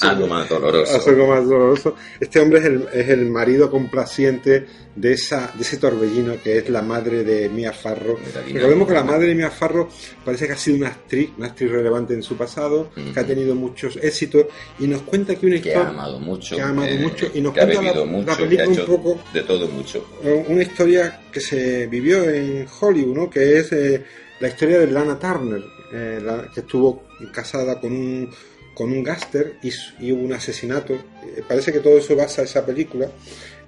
[0.01, 1.03] Algo más doloroso.
[1.11, 1.94] Algo más doloroso.
[2.18, 4.64] Este hombre es el, es el marido complaciente
[4.96, 8.18] de esa de ese torbellino que es la madre de Mia Farro.
[8.18, 9.88] De la Recordemos que la madre de Mia Farro
[10.25, 13.12] parece que ha sido una actriz, una actriz relevante en su pasado, Ujú.
[13.12, 14.46] que ha tenido muchos éxitos
[14.79, 16.57] y nos cuenta que una Que ha historia, amado mucho.
[16.57, 18.37] que ha amado mucho y nos cuenta la- la mucho.
[18.37, 20.05] que película un poco- de todo mucho.
[20.49, 21.50] una historia que se
[21.91, 23.31] vivió en Hollywood, ¿no?
[23.31, 24.03] que es eh,
[24.41, 28.31] la historia de Lana Turner, eh, la- que estuvo casada con un
[28.75, 30.95] con un gáster y, y hubo un asesinato.
[30.95, 33.09] Eh, parece que todo eso basa esa película,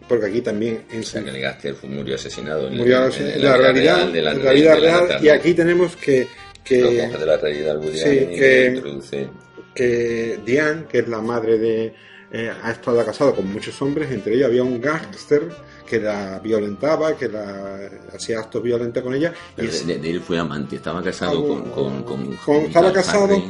[0.09, 2.69] porque aquí también en O sea, que el Gaster murió asesinado.
[2.69, 5.25] en- murió en- en la, vida realidad, real de la, la vida de la real,
[5.25, 6.27] y aquí tenemos que,
[6.65, 7.99] que, de la realidad Sí,
[8.39, 9.29] que- introduce.
[9.75, 11.93] que Diane, que es la madre de...
[12.33, 15.43] eh, ha estado casado con muchos hombres, entre ellos había un gángster
[15.87, 19.33] que la violentaba, que la hacía actos violentos con ella.
[19.57, 23.25] Pero de, de él fue amante, estaba casado Algo- con, con, con, estaba casado.
[23.25, 23.45] Harry,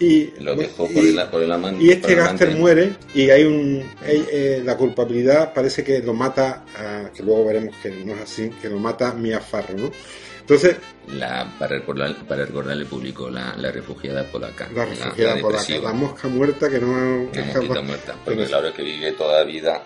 [0.00, 1.82] y- lo dejó y- por el, por el amante.
[1.84, 2.46] Y este amante.
[2.54, 7.46] muere y hay un hay, eh, la culpabilidad parece que lo mata ah, que luego
[7.46, 9.90] veremos que no es así que lo mata Mia Farrow ¿no?
[10.40, 10.76] entonces
[11.08, 14.68] La, para, recordar, para recordarle público, la, la refugiada polaca.
[14.72, 18.14] la refugiada por la, depresiva, la mosca muerta que no La mosquita muerta.
[18.24, 19.82] Porque Pero- claro que vive toda la vida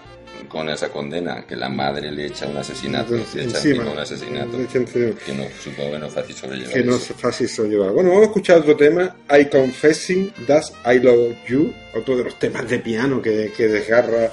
[0.48, 4.58] con esa condena, que la madre le echa un asesinato, le echa encima, un asesinato.
[4.68, 7.90] Que no, supongo que no es fácil sobrellevar que no es fácil sobrellevar.
[7.92, 12.38] Bueno, vamos a escuchar otro tema, I Confessing That I Love You, otro de los
[12.38, 14.30] temas de piano que, que desgarra,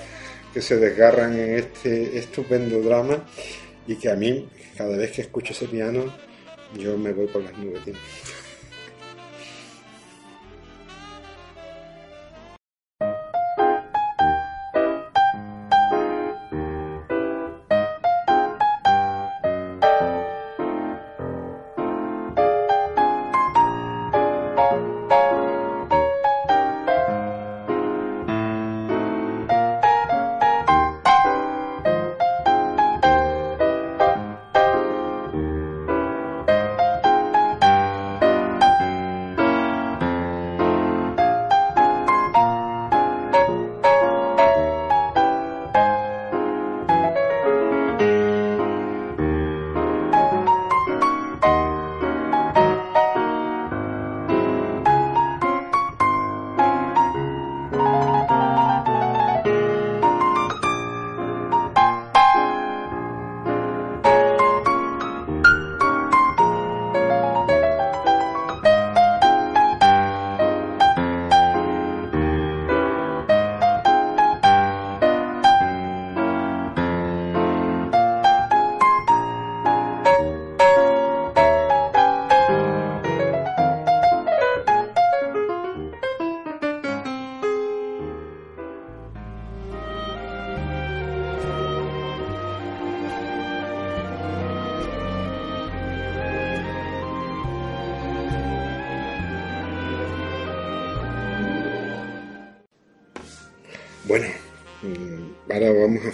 [0.54, 3.24] que se desgarran en este estupendo drama
[3.88, 6.14] y que a mí, cada vez que escucho ese piano,
[6.78, 7.84] yo me voy por las nubes.
[7.86, 7.94] tío.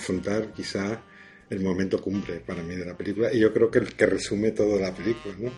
[0.10, 1.00] Afrontar quizás
[1.50, 4.52] el momento cumbre para mí de la película y yo creo que el que resume
[4.52, 5.52] toda la película, ¿no?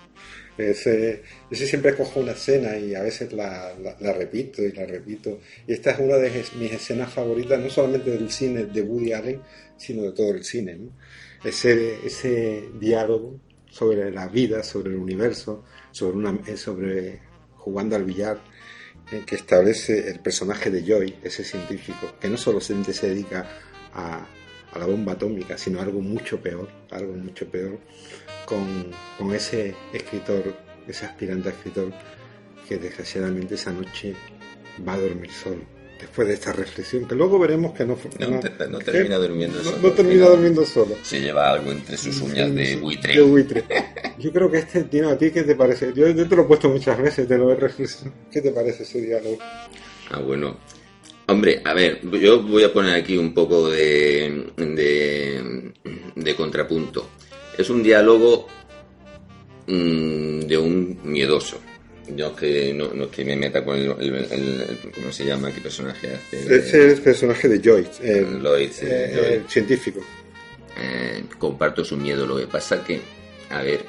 [0.58, 1.22] Ese,
[1.52, 5.40] ese siempre cojo una escena y a veces la, la- la repito y la repito.
[5.68, 9.42] Y esta es una de mis escenas favoritas, no solamente del cine de Woody Allen,
[9.78, 10.90] sino de todo el cine, ¿no?
[11.44, 13.40] Ese, ese diálogo
[13.70, 17.20] sobre la vida, sobre el universo, sobre, una, eh, sobre
[17.56, 18.40] jugando al billar
[19.12, 23.48] eh, que establece el personaje de Joy, ese científico, que no solo se dedica
[23.98, 24.26] a,
[24.72, 27.80] a la bomba atómica, sino algo mucho peor, algo mucho peor,
[28.46, 30.56] con, con ese escritor,
[30.88, 31.92] ese aspirante a escritor,
[32.68, 34.14] que desgraciadamente esa noche
[34.88, 35.76] va a dormir solo.
[36.00, 39.78] Después de esta reflexión, que luego veremos que no, No, te- no termina durmiendo solo,
[39.82, 40.96] no termina durmiendo solo.
[41.02, 43.16] Se lleva algo entre sus uñas de buitre.
[43.16, 43.64] De buitre.
[44.20, 45.94] Yo creo que este, Tino, ¿a ti qué te parece?
[45.96, 48.16] Yo, yo te lo he puesto muchas veces, te lo he reflexionado.
[48.32, 49.40] ¿Qué te parece ese diálogo?
[50.12, 50.58] Ah, bueno.
[51.30, 55.72] Hombre, a ver, yo voy a poner aquí un poco de, de,
[56.16, 57.10] de contrapunto.
[57.58, 58.48] Es un diálogo
[59.68, 61.60] mm, de un miedoso.
[62.16, 65.12] Yo es que no, no es que me meta con el, el- el- el- ¿cómo
[65.12, 65.52] se llama?
[65.52, 66.56] ¿Qué personaje hace?
[66.56, 69.26] Es el personaje de Joyce, el, Lloyd, eh, Lloyd.
[69.42, 70.00] el científico.
[70.80, 72.26] Eh, comparto su miedo.
[72.26, 73.02] Lo que pasa que,
[73.50, 73.82] a ver,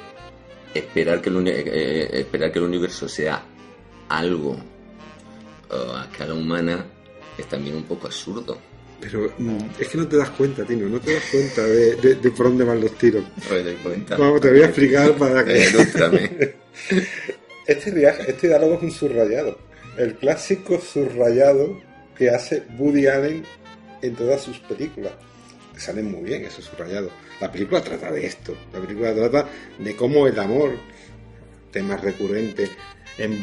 [0.73, 3.41] esperar que el, uni- eh, esperar que el universo sea
[4.09, 4.57] algo
[5.71, 6.85] eh, a escala humana
[7.39, 8.57] es también un poco absurdo.
[9.01, 12.15] Pero mm, es que no te das cuenta, Tino, no te das cuenta de, de-
[12.15, 13.23] de por dónde van los tiros.
[13.81, 14.17] Cuenta.
[14.17, 16.53] Vamos, te voy a explicar para que...
[17.67, 19.59] Este, viaje, este diálogo es un subrayado.
[19.95, 21.79] El clásico subrayado
[22.17, 23.43] que hace Woody Allen
[24.01, 25.11] en todas sus películas.
[25.77, 27.11] Salen muy bien esos subrayados.
[27.39, 28.55] La película trata de esto.
[28.73, 30.71] La película trata de cómo el amor,
[31.71, 32.69] tema recurrente
[33.19, 33.39] en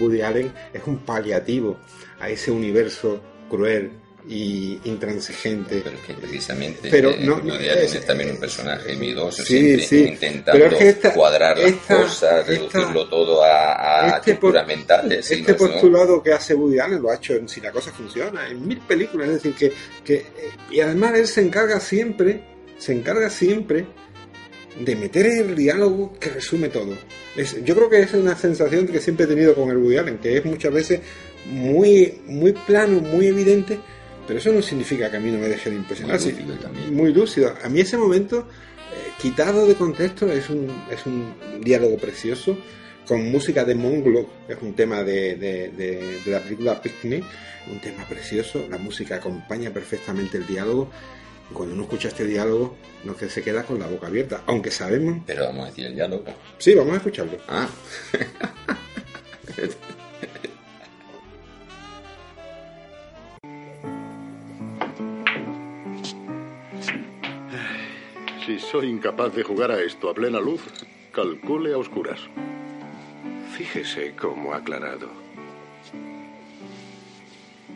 [0.00, 1.78] Woody Allen, es un paliativo
[2.20, 3.90] a ese universo cruel
[4.28, 5.80] y intransigente.
[5.84, 9.86] Pero es que precisamente Pero eh, no- es- es, también un personaje miedoso, Sí, siempre
[9.86, 10.04] sí.
[10.04, 14.34] intentando Pero es que esta- cuadrar las esta- cosas, esta- reducirlo todo a, a este
[14.34, 15.30] por- mentales.
[15.30, 18.66] Este postulado que hace Woody Allen lo ha hecho en Si la cosa funciona, en
[18.66, 19.72] mil películas, es decir, que,
[20.04, 22.42] que eh, y además él se encarga siempre,
[22.78, 23.86] se encarga siempre
[24.80, 26.94] de meter el diálogo que resume todo.
[27.36, 30.18] Es, yo creo que es una sensación que siempre he tenido con el Woody Allen,
[30.18, 31.00] que es muchas veces
[31.50, 33.78] muy, muy plano, muy evidente,
[34.26, 36.20] pero eso no significa que a mí no me deje de impresionar.
[36.20, 36.94] Muy lúcido también.
[36.94, 37.54] muy lúcido.
[37.62, 38.40] A mí ese momento,
[38.92, 42.56] eh, quitado de contexto, es un, es un diálogo precioso,
[43.06, 47.24] con música de Monglo, que es un tema de, de- de- de la película Picnic,
[47.70, 50.90] un tema precioso, la música acompaña perfectamente el diálogo,
[51.52, 55.22] cuando uno escucha este diálogo, no que se queda con la boca abierta, aunque sabemos...
[55.24, 56.24] Pero vamos a decir el diálogo.
[56.58, 57.38] Sí, vamos a escucharlo.
[57.46, 57.68] Ah.
[68.46, 70.62] Si soy incapaz de jugar a esto a plena luz,
[71.10, 72.20] calcule a oscuras.
[73.56, 75.10] Fíjese cómo ha aclarado.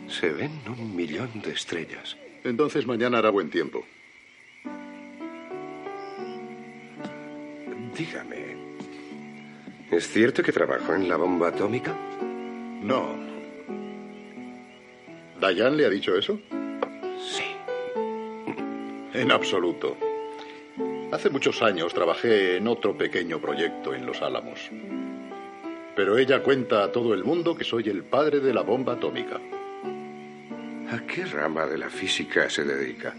[0.07, 2.15] Se ven un millón de estrellas.
[2.45, 3.83] Entonces mañana hará buen tiempo.
[7.97, 8.55] Dígame,
[9.91, 11.93] ¿es cierto que trabajó en la bomba atómica?
[12.81, 13.17] No.
[15.37, 16.39] ¿Dayan le ha dicho eso?
[17.19, 17.43] Sí.
[19.13, 19.97] En absoluto.
[21.11, 24.71] Hace muchos años trabajé en otro pequeño proyecto en Los Álamos.
[25.93, 29.37] Pero ella cuenta a todo el mundo que soy el padre de la bomba atómica.
[30.89, 33.13] ¿A qué rama de la física se dedica?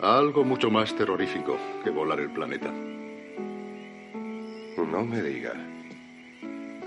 [0.00, 2.72] A algo mucho más terrorífico que volar el planeta.
[4.92, 5.52] No me diga.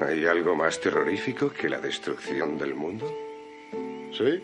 [0.01, 3.09] ¿Hay algo más terrorífico que la destrucción del mundo?
[4.11, 4.43] ¿Sí?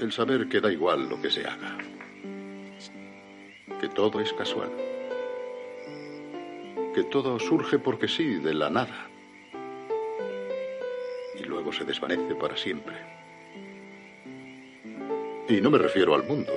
[0.00, 1.85] El saber que da igual lo que se haga.
[3.80, 4.70] Que todo es casual.
[6.94, 9.08] Que todo surge porque sí, de la nada.
[11.38, 12.94] Y luego se desvanece para siempre.
[15.48, 16.52] Y no me refiero al mundo.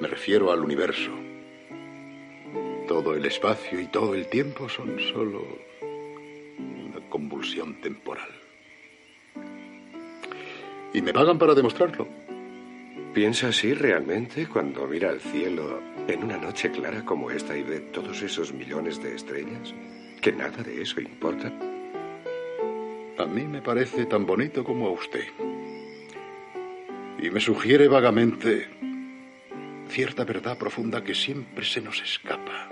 [0.00, 1.10] Me refiero al universo.
[2.86, 5.44] Todo el espacio y todo el tiempo son solo
[5.80, 8.28] una convulsión temporal.
[10.92, 12.23] Y me pagan para demostrarlo.
[13.14, 17.78] ¿Piensa así realmente cuando mira al cielo en una noche clara como esta y ve
[17.78, 19.72] todos esos millones de estrellas?
[20.20, 21.52] ¿Que nada de eso importa?
[23.16, 25.28] A mí me parece tan bonito como a usted.
[27.22, 28.66] Y me sugiere vagamente
[29.90, 32.68] cierta verdad profunda que siempre se nos escapa.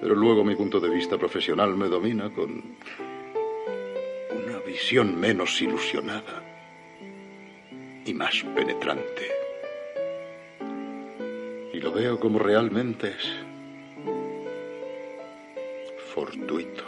[0.00, 2.64] Pero luego mi punto de vista profesional me domina con
[4.44, 6.51] una visión menos ilusionada
[8.12, 9.28] más penetrante.
[11.72, 13.32] Y lo veo como realmente es.
[16.14, 16.84] Fortuito.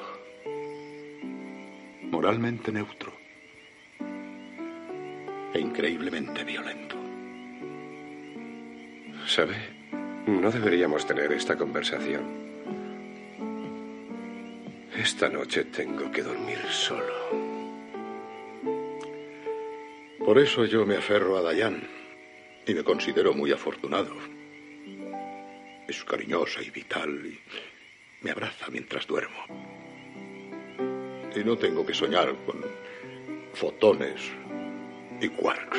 [2.02, 3.12] Moralmente neutro.
[5.52, 6.96] E increíblemente violento.
[9.26, 9.54] ¿Sabe?
[10.26, 12.44] No deberíamos tener esta conversación.
[14.96, 17.53] Esta noche tengo que dormir solo.
[20.24, 21.86] Por eso yo me aferro a Dayan
[22.66, 24.14] y me considero muy afortunado.
[25.86, 27.38] Es cariñosa y vital y
[28.22, 29.36] me abraza mientras duermo.
[31.36, 32.64] Y no tengo que soñar con
[33.52, 34.32] fotones
[35.20, 35.78] y quarks.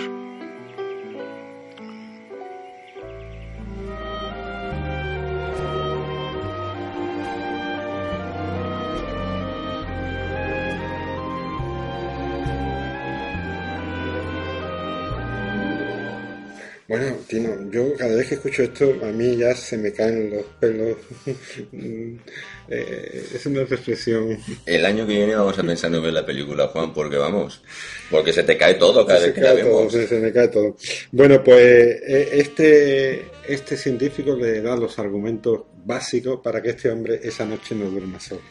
[17.75, 20.97] Yo cada vez que escucho esto, a mí ya se me caen los pelos.
[22.67, 24.39] Eh, es una reflexión.
[24.65, 27.61] El año que viene vamos a pensar en ver la película, Juan, porque vamos,
[28.09, 29.93] porque se te cae todo cada se vez que la todo, vemos.
[29.93, 30.75] se, se me cae todo.
[31.11, 37.19] Bueno, pues eh, este, este científico le da los argumentos básicos para que este hombre
[37.21, 38.41] esa noche no duerma solo.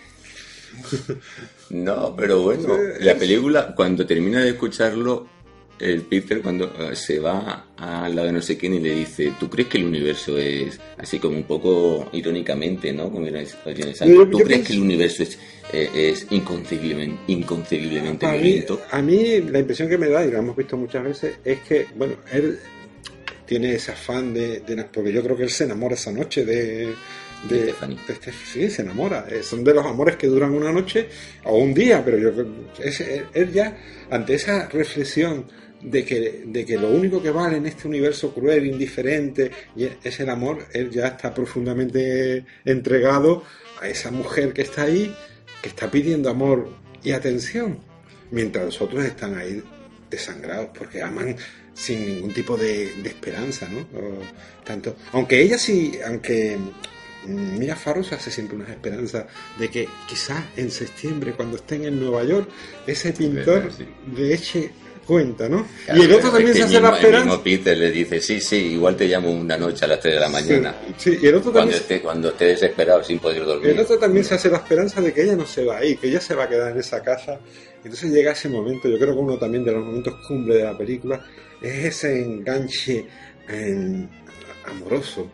[1.71, 5.27] No, pero bueno, la película, cuando termina de escucharlo,
[5.81, 9.33] el Peter cuando eh, se va al lado de no sé quién y le dice,
[9.41, 13.11] ¿tú crees que el universo es así como un poco irónicamente, ¿no?
[13.11, 15.39] Como era Sam, Yo- ¿Tú yo crees pienso- que el universo es,
[15.73, 18.81] eh, es inconcebiblemente, inconcebiblemente A mí, violento?
[18.91, 21.87] a mí la impresión que me da, y lo hemos visto muchas veces, es que,
[21.97, 22.59] bueno, él
[23.47, 26.95] tiene ese afán de, de- porque yo creo que él se enamora esa noche de...
[27.49, 27.75] De de-
[28.51, 29.27] sí, se enamora.
[29.31, 31.09] Eh, Son de los amores que duran una noche
[31.45, 32.31] o un día, pero yo
[32.83, 33.77] es- él, él ya,
[34.09, 35.45] ante esa reflexión
[35.85, 40.21] de que, de que lo único que vale en este universo cruel, indiferente, y es
[40.21, 43.45] el amor, él ya está profundamente entregado
[43.81, 45.15] a esa mujer que está ahí,
[45.63, 46.71] que está pidiendo amor
[47.03, 47.79] y atención,
[48.31, 49.63] mientras los otros están ahí
[50.11, 51.37] desangrados porque aman
[51.75, 53.81] sin ningún tipo de, de esperanza, ¿no?
[53.81, 54.21] O
[54.65, 56.57] tanto, aunque ella sí, aunque
[57.27, 59.27] mm, Mia Farrow se hace siempre unas esperanzas
[59.59, 62.49] de que quizás en septiembre, cuando estén en Nueva York,
[62.87, 63.87] ese pintor Verdad, sí.
[64.17, 64.71] le eche
[65.05, 65.67] cuenta, ¿no?
[65.85, 67.27] Claro, y el otro también se hace la mismo- El esperanza.
[67.27, 70.21] mismo Peter le dice, sí, sí, igual te llamo una noche a las 3 de
[70.21, 70.75] la mañana.
[70.97, 73.71] Sí, sí, y el otro Cuando también esté, cuando esté desesperado sin poder dormir.
[73.71, 76.09] El otro también se hace la esperanza de que ella no se va ahí, que
[76.09, 77.39] ella se va a quedar en esa casa.
[77.85, 80.77] Entonces llega ese momento, yo creo que uno también de los momentos cumbre de la
[80.77, 81.25] película
[81.61, 83.05] es ese enganche
[83.49, 84.07] eh,
[84.67, 85.31] amoroso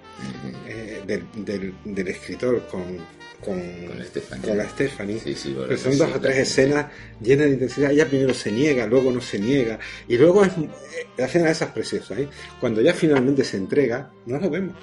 [0.67, 2.99] eh, del, del- del escritor con,
[3.45, 4.49] con, Con la Stephanie.
[4.49, 5.21] con la Stephanie.
[5.21, 6.87] Sí, sí, bueno, Pero son dos o tres escenas
[7.21, 7.91] llenas de intensidad.
[7.91, 9.79] Ella primero se niega, luego no se niega.
[10.09, 10.69] Y luego es, eh,
[11.17, 12.19] la escena esa es preciosa.
[12.19, 12.29] ¿eh?
[12.61, 14.75] Cuando ya finalmente se entrega, no lo vemos.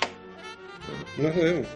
[1.17, 1.67] No lo vemos.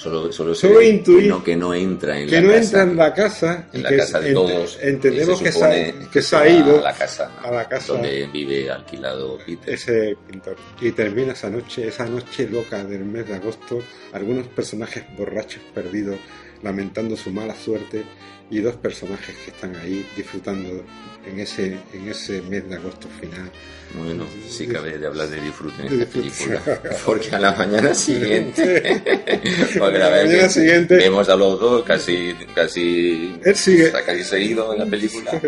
[0.00, 2.64] Solo, solo, Solo intuir que no, que no entra en que la no casa.
[2.64, 4.78] entra en la casa en la que casa de todos.
[4.80, 8.70] entendemos que se que se ha ido a la casa, a la casa donde vive
[8.70, 9.74] alquilado Peter.
[9.74, 13.82] ese pintor y termina esa noche esa noche loca del mes de agosto
[14.14, 16.16] algunos personajes borrachos perdidos
[16.62, 18.04] lamentando su mala suerte
[18.50, 20.84] y dos personajes que están ahí disfrutando
[21.24, 23.48] en ese en ese mes de agosto final
[23.94, 26.60] Bueno, sí cabe de hablar de disfrute en esta película.
[27.04, 29.02] Porque a la mañana siguiente,
[29.78, 33.86] porque A la vez mañana que siguiente- vemos a los dos casi, casi, Él sigue.
[33.86, 35.30] está casi seguido en la película.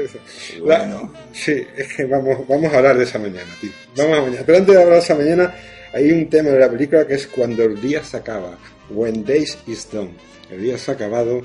[0.57, 3.71] Y La- bueno, sí, es que vamos, vamos a hablar de esa mañana, tío.
[3.97, 4.43] Vamos a mañana.
[4.47, 5.55] Pero antes de hablar de esa mañana,
[5.93, 8.57] hay un tema de la película que es cuando el día se acaba.
[8.91, 10.11] When days is done.
[10.53, 11.43] El día se ha acabado,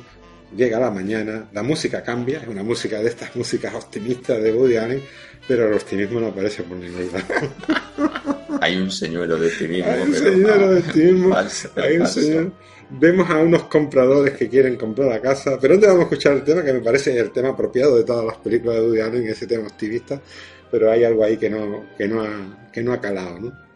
[0.56, 4.76] llega la mañana, la música cambia, es una música de estas músicas optimistas de Woody
[4.76, 5.02] Allen,
[5.48, 8.60] pero el optimismo no aparece por ningún lado.
[8.62, 12.52] hay un señuelo de optimismo, Hay un señor de optimismo, falso, hay un señor.
[12.90, 16.44] Vemos a unos compradores que quieren comprar la casa, pero antes vamos a escuchar el
[16.44, 19.48] tema que me parece el tema apropiado de todas las películas de Woody Allen, ese
[19.48, 20.22] tema optimista,
[20.70, 23.67] pero hay algo ahí que no, que no, ha, que no ha calado, ¿no?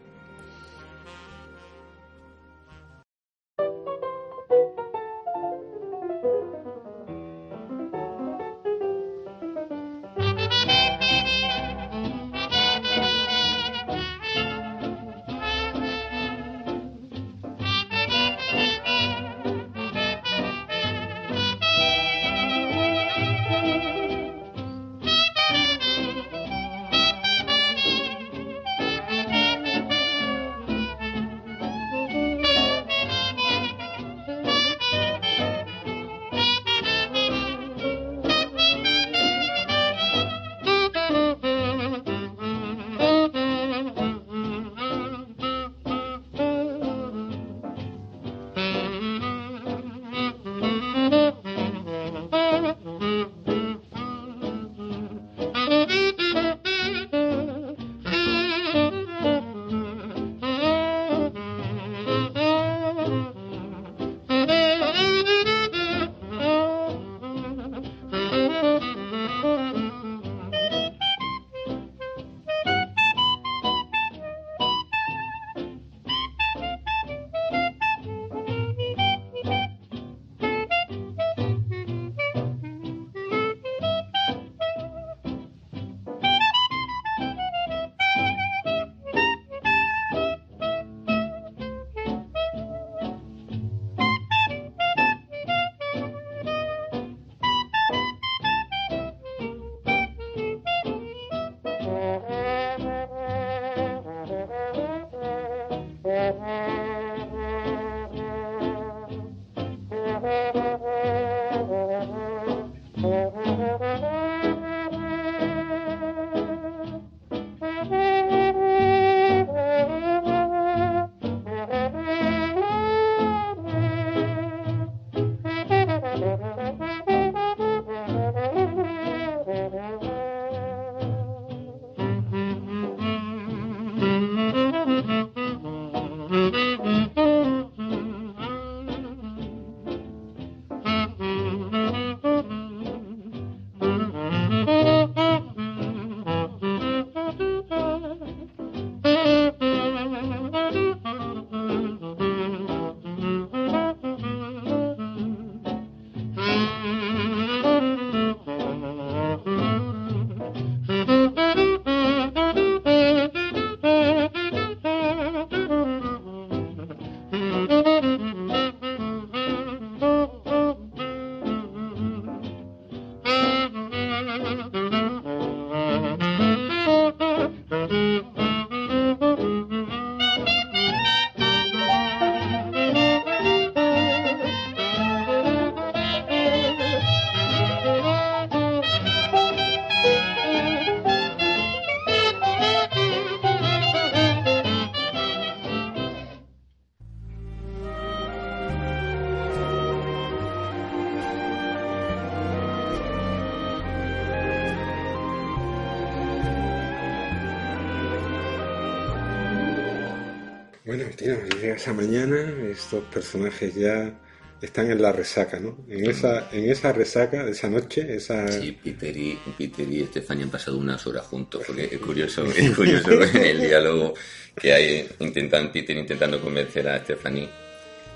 [211.81, 212.37] Esa mañana,
[212.69, 214.13] estos personajes ya
[214.61, 215.83] están en la resaca, ¿no?
[215.89, 218.47] En esa, en esa resaca de esa noche, esa...
[218.49, 222.69] Sí, Peter y, Peter y Stephanie han pasado unas horas juntos, porque es curioso, es
[222.75, 224.13] curioso el diálogo
[224.55, 227.49] que hay intentan, Peter intentando convencer a Stephanie,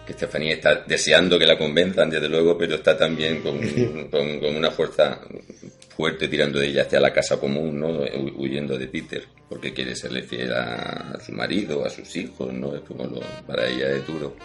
[0.06, 3.58] que Stephanie está deseando que la convenzan, desde luego, pero está también con,
[4.12, 5.22] con, con una fuerza
[5.96, 7.90] fuerte tirando de ella hacia la casa común, ¿no?
[8.04, 12.52] Hu- huyendo de Peter, porque quiere serle fiel a, a su marido, a sus hijos,
[12.54, 12.76] ¿no?
[12.76, 14.36] Es como lo, para ella es duro.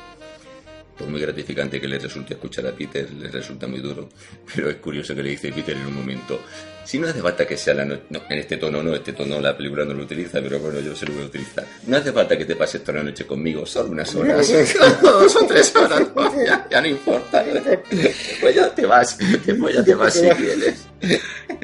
[0.97, 4.09] Por muy gratificante que le resulte escuchar a Peter, le resulta muy duro.
[4.55, 6.41] Pero es curioso que le dice Peter en un momento,
[6.85, 9.41] si no hace falta que sea la noche, no, en este tono no, este tono
[9.41, 11.65] la película no lo utiliza, pero bueno, yo se lo voy a utilizar.
[11.87, 14.51] No hace falta que te pases toda la noche conmigo, solo unas horas.
[15.03, 17.45] Dos o tres horas, no, ya, ya no importa.
[18.41, 19.17] Pues ya te vas,
[19.47, 20.87] después ya te vas si quieres.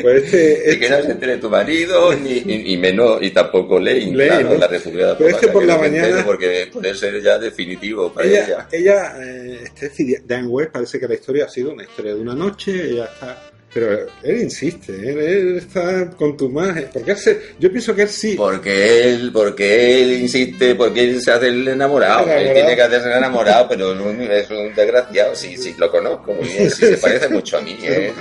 [0.00, 3.78] Pues este, Y que no se entere tu marido, ni, y, y menos, y tampoco
[3.78, 4.54] Lane, Lane, claro, ¿no?
[4.58, 8.26] la refugiada Pero es que por la no mañana- Porque puede ser ya definitivo para
[8.26, 8.68] ella, ella.
[8.72, 12.34] ella eh, Steffi Dan West, parece que la historia ha sido una historia de una
[12.34, 13.52] noche, ella está...
[13.76, 16.88] Pero él insiste, él, él está con tu magia.
[16.90, 18.34] Porque hace, yo pienso que él sí.
[18.34, 22.26] Porque él, porque él insiste, porque él se hace el enamorado.
[22.26, 25.34] Él tiene que hacerse el enamorado, pero es un desgraciado.
[25.34, 26.70] Sí, sí, lo conozco muy bien.
[26.70, 27.76] Sí, se parece mucho a mí.
[27.82, 28.12] ¿eh?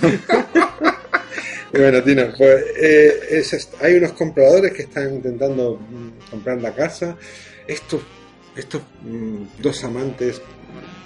[1.70, 7.16] Bueno, Tino, pues eh, es hay unos compradores que están intentando mm, comprar la casa.
[7.66, 8.00] Estos,
[8.56, 10.40] estos mm, dos amantes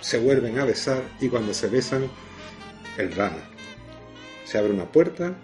[0.03, 2.09] se vuelven a besar y cuando se besan,
[2.99, 3.52] el drama.
[4.45, 5.35] Se abre una puerta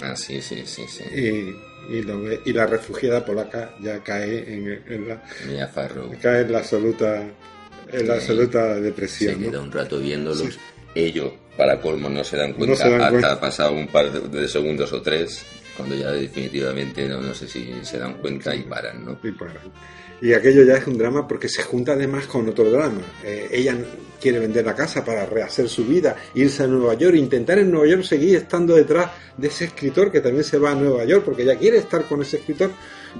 [0.00, 1.04] Ah, sí, sí, sí, sí.
[1.14, 5.22] y, y, lo y la refugiada polaca ya cae en, en la,
[6.20, 8.20] cae en la absoluta, en la Sí.
[8.20, 9.40] absoluta se depresión.
[9.42, 9.50] ¿no?
[9.50, 10.58] queda un rato viéndolos.
[10.94, 13.40] Ellos, para colmo, no se dan cuenta No se dan hasta cuenta.
[13.40, 15.44] pasado un par de, de segundos o tres,
[15.76, 19.18] cuando ya definitivamente no, no sé si se dan cuenta y paran, ¿no?
[19.22, 19.58] Y paran.
[20.22, 23.02] Y aquello ya es un drama porque se junta además con otro drama.
[23.24, 23.76] Eh, ella
[24.20, 27.86] quiere vender la casa para rehacer su vida, irse a Nueva York, intentar en Nueva
[27.86, 31.42] York seguir estando detrás de ese escritor que también se va a Nueva York porque
[31.42, 32.70] ella quiere estar con ese escritor,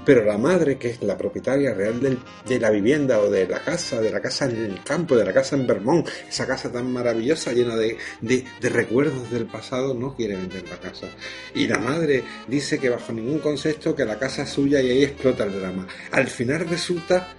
[0.05, 1.99] pero la madre, que es la propietaria real
[2.45, 5.33] de la vivienda o de la casa, de la casa en el campo, de la
[5.33, 10.35] casa en Vermont, esa casa tan maravillosa, llena de- de recuerdos del pasado, no quiere
[10.35, 11.07] vender la casa.
[11.55, 15.03] Y la madre dice que bajo ningún concepto que la casa es suya y ahí
[15.03, 15.87] explota el drama.
[16.11, 17.29] Al final resulta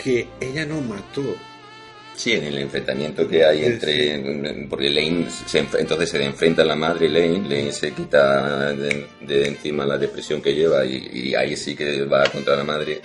[0.00, 1.34] que ella no mató.
[2.16, 4.66] Sí, en el enfrentamiento que hay entre.
[4.70, 5.26] Porque Lane.
[5.46, 7.40] Se, entonces se enfrenta a la madre Lane.
[7.46, 12.04] Lane se quita de, de encima la depresión que lleva y, y ahí sí que
[12.04, 13.00] va contra la madre.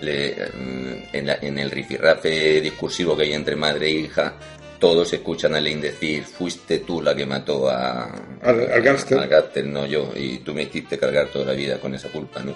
[0.00, 4.34] Le, mm, en, la- en el rifirrafe discursivo que hay entre madre e hija,
[4.78, 8.04] todos escuchan a Lane decir: Fuiste tú la que mató a.
[8.42, 8.82] Al- al
[9.18, 10.12] al gángster, no yo.
[10.14, 12.54] Y tú me hiciste cargar toda la vida con esa culpa, ¿no?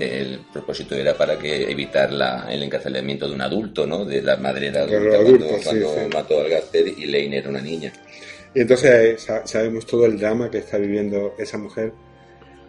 [0.00, 4.04] El propósito era para que evitar la, el encarcelamiento de un adulto, ¿no?
[4.04, 6.14] De la madre era adulta adultos, cuando, sí, cuando sí.
[6.16, 7.92] mató al gángster y Lane era una niña.
[8.54, 11.92] Y entonces eh, sa- sabemos todo el drama que está viviendo esa mujer.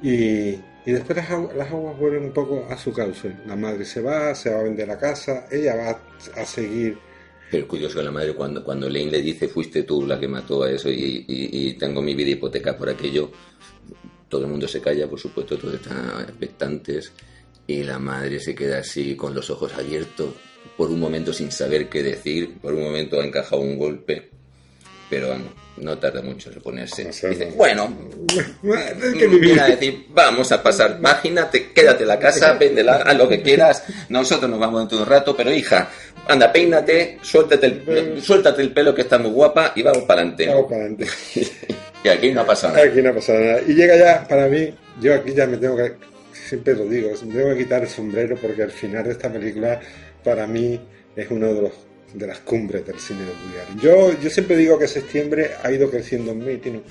[0.04, 0.50] Y,
[0.86, 3.32] y después las, agu- las aguas vuelven un poco a su cauce.
[3.46, 6.02] La madre se va, se va a vender la casa, ella va
[6.42, 6.98] a seguir.
[7.50, 10.28] Pero es curioso que la madre, cuando, cuando Lane le dice, fuiste tú la que
[10.28, 13.30] mató a eso y, y- y tengo mi vida hipoteca por aquello,
[14.32, 17.12] todo el mundo se calla, por supuesto, todos están expectantes
[17.68, 20.30] y la madre se queda así con los ojos abiertos,
[20.78, 24.30] por un momento sin saber qué decir, por un momento ha encajado un golpe,
[25.10, 27.10] pero vamos, no tarda mucho en reponerse.
[27.10, 27.56] O sea, Dice, no.
[27.56, 27.98] bueno.
[28.64, 33.28] Viene a decir, vamos a pasar página, te, quédate en la casa, véndela, haz lo
[33.28, 35.90] que quieras, nosotros nos vamos dentro de un rato, pero hija,
[36.26, 40.48] anda, peínate, suéltate el, suéltate el pelo que está muy guapa y vamos para adelante.
[40.48, 41.08] Vamos para adelante.
[42.04, 43.62] Y aquí no ha pasado nada.
[43.68, 45.94] Y llega ya, para mí, yo aquí ya me tengo que,
[46.34, 49.80] siempre lo digo, me tengo que quitar el sombrero porque al final de esta película,
[50.24, 50.80] para mí,
[51.16, 51.72] es uno de los
[52.14, 53.80] de las cumbres del cine Allen.
[53.80, 56.82] Yo, yo siempre digo que septiembre ha ido creciendo en mí, Tino.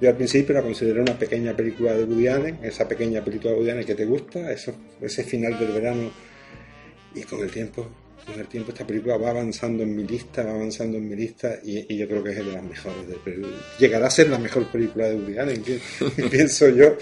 [0.00, 3.58] Yo al principio la consideré una pequeña película de Woody Allen, esa pequeña película de
[3.58, 6.10] Woody Allen que te gusta, eso, ese final del verano,
[7.14, 7.88] y con el tiempo,
[8.30, 11.58] con el tiempo esta película va avanzando en mi lista, va avanzando en mi lista
[11.64, 12.96] y, y yo creo que es de las mejores.
[13.78, 15.80] Llegará a ser la mejor película de Woody
[16.30, 16.96] pienso yo.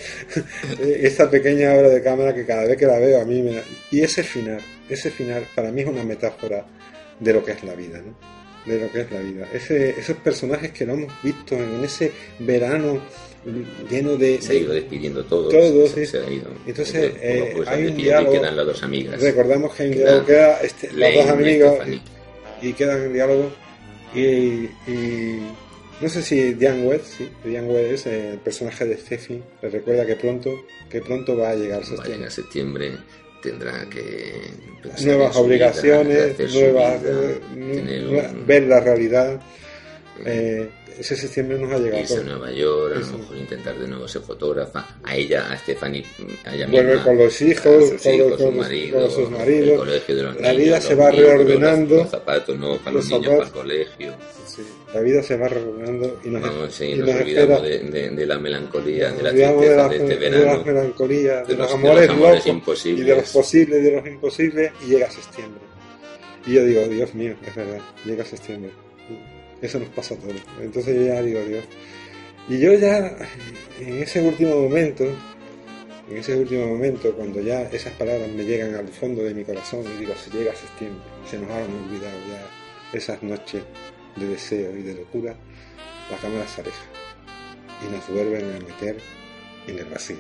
[0.81, 3.55] Eh, Esta pequeña obra de cámara que cada vez que la veo a mí me
[3.57, 6.67] da- Y ese final, ese final para mí es una metáfora
[7.21, 8.17] de lo que es la vida, ¿no?
[8.71, 9.49] De lo que es la vida.
[9.53, 12.11] Esos personajes que lo hemos visto en ese
[12.41, 13.01] verano
[13.91, 14.41] lleno de...
[14.43, 15.49] Se ha ido despidiendo todo.
[15.49, 16.47] Todo, se, se ha ido.
[16.67, 19.21] Entonces, eh, hay un y diálogo- quedan las dos amigas.
[19.21, 22.01] Recordamos que hay un Queda diálogo, queda este, Lane dos y amigos Stephanie.
[22.63, 23.51] y quedan en diálogo
[24.15, 24.21] y,
[24.91, 25.41] y
[26.01, 30.05] no sé si Diane West, sí, Diane West es el personaje de Steffi, le recuerda
[30.07, 30.51] que pronto,
[30.91, 32.25] que pronto va a llegar septiembre.
[32.27, 32.93] en septiembre
[33.43, 34.33] tendrá que
[34.99, 37.41] en nuevas vida, obligaciones, su nuevas, vida, eh,
[37.75, 39.41] tener nue- un- ver la realidad.
[40.25, 40.69] Eh,
[40.99, 42.01] ese septiembre nos ha llegado.
[42.03, 42.23] irse a.
[42.23, 46.05] Nueva York, a lo mejor intentar de nuevo ser fotógrafa, a ella, a Stephanie,
[46.45, 49.01] a ella Vuelve misma, con los hijos, a sus con hijos, su con los- marido,
[49.01, 49.69] con sus maridos.
[49.71, 51.97] el colegio de los La niños, vida se va reordenando.
[51.97, 52.77] Los zapatos, ¿no?
[52.79, 53.63] Para Los los, niños, para el zapatos.
[53.63, 54.15] colegio.
[54.47, 54.63] Sí,
[54.95, 58.11] la vida se va reordenando y nos, Vamos, sí, y nos nos olvidamos de, de-
[58.11, 60.45] de la melancolía, de la olvidamos de, tristeza la- de este verano.
[60.57, 63.01] las melancolías, de, de los, los- amores, amores locos imposibles.
[63.03, 65.61] y de los posibles, de los imposibles, y llega septiembre.
[66.47, 68.71] Y yo digo, Dios mío, es verdad, llega septiembre.
[69.63, 70.37] Eso nos pasa a todos.
[70.61, 71.65] Entonces yo ya digo, Dios.
[72.49, 73.17] Y yo ya,
[73.81, 75.05] en ese último momento,
[76.09, 79.85] en ese último momento, cuando ya esas palabras me llegan al fondo de mi corazón,
[79.85, 83.63] y digo, si llega septiembre, se nos han olvidado ya esas noches
[84.15, 85.35] de deseo y de locura,
[86.11, 86.85] la cámara se aleja
[87.85, 88.97] y nos vuelven a meter
[89.67, 90.17] en el vacío.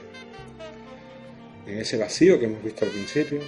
[1.66, 3.40] En ese vacío que hemos visto al principio,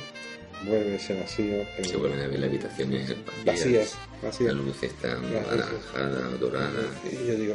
[0.64, 1.64] vuelve ese vacío.
[1.76, 6.70] pero Se vuelven a ver las habitaciones vacías, vacías, la luz está anaranjada, dorada,
[7.10, 7.54] Y yo digo,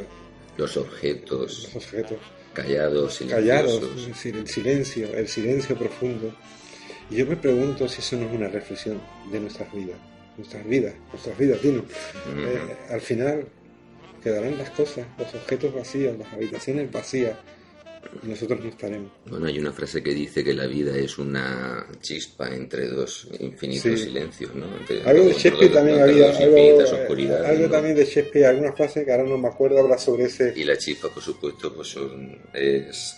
[0.58, 2.18] los objetos los objetos
[2.54, 4.02] callados, callados, silenciosos.
[4.02, 6.34] es decir, el silencio, el silencio profundo.
[7.10, 9.02] Y yo me pregunto si eso no es una reflexión
[9.32, 9.98] de nuestras vidas,
[10.38, 11.80] nuestras vidas, nuestras vidas, Tino.
[11.80, 12.40] Ujú.
[12.42, 13.48] Eh, al final
[14.24, 17.36] quedarán las cosas, los objetos vacíos, las habitaciones vacías,
[18.24, 19.12] nosotros no estaremos.
[19.26, 24.00] Bueno, hay una frase que dice que la vida es una chispa entre dos infinitos
[24.00, 24.06] Sí.
[24.06, 24.66] silencios, ¿no?
[24.78, 27.70] Entre- Algo de Shakespeare dos- también había, algo, eh, algo ¿no?
[27.70, 30.78] también de Shakespeare, alguna frase que ahora no me acuerdo, habla sobre ese Y la
[30.78, 33.18] chispa, por supuesto, pues son, es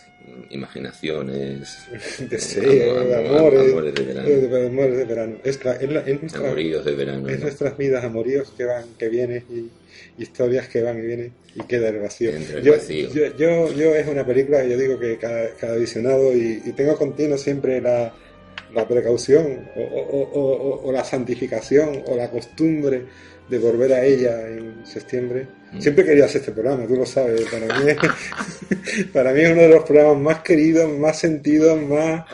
[0.49, 1.87] imaginación, es
[2.29, 4.27] deseo, amor- de amor- amores, amores de verano.
[4.29, 5.35] eh, amores de verano.
[5.43, 7.27] Es, la- es la- es nuestra- amoríos de verano.
[7.29, 7.43] es ¿no?
[7.45, 11.89] nuestras vidas, amoríos que van, que vienen y historias que van y vienen y queda
[11.89, 12.31] el vacío.
[12.31, 13.09] El yo, vacío.
[13.13, 16.71] Yo, yo, yo es una película que yo digo que cada, cada visionado y, y
[16.73, 18.13] tengo continuo siempre la,
[18.73, 23.03] la precaución o- o- o la santificación o la costumbre
[23.49, 25.47] de volver a ella en septiembre.
[25.79, 27.41] Siempre quería hacer este programa, tú lo sabes.
[27.49, 27.91] Para mí,
[29.13, 32.25] para mí es uno de los programas más queridos, más sentidos, más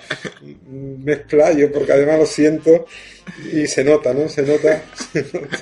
[0.68, 2.86] me explayo, porque además lo siento
[3.52, 4.28] y se nota, ¿no?
[4.30, 4.84] Se nota,
[5.14, 5.60] se nota,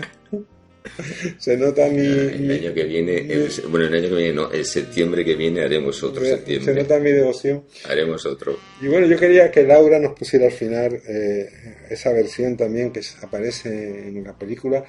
[1.38, 4.66] se nota mi, El año que viene, el- bueno, el año que viene no, el
[4.66, 6.74] septiembre que viene haremos otro se septiembre.
[6.76, 7.64] nota mi devoción.
[7.88, 8.58] Haremos otro.
[8.82, 11.50] Y bueno, yo quería que Laura nos pusiera al final eh,
[11.90, 13.70] esa versión también que aparece
[14.08, 14.86] en la película.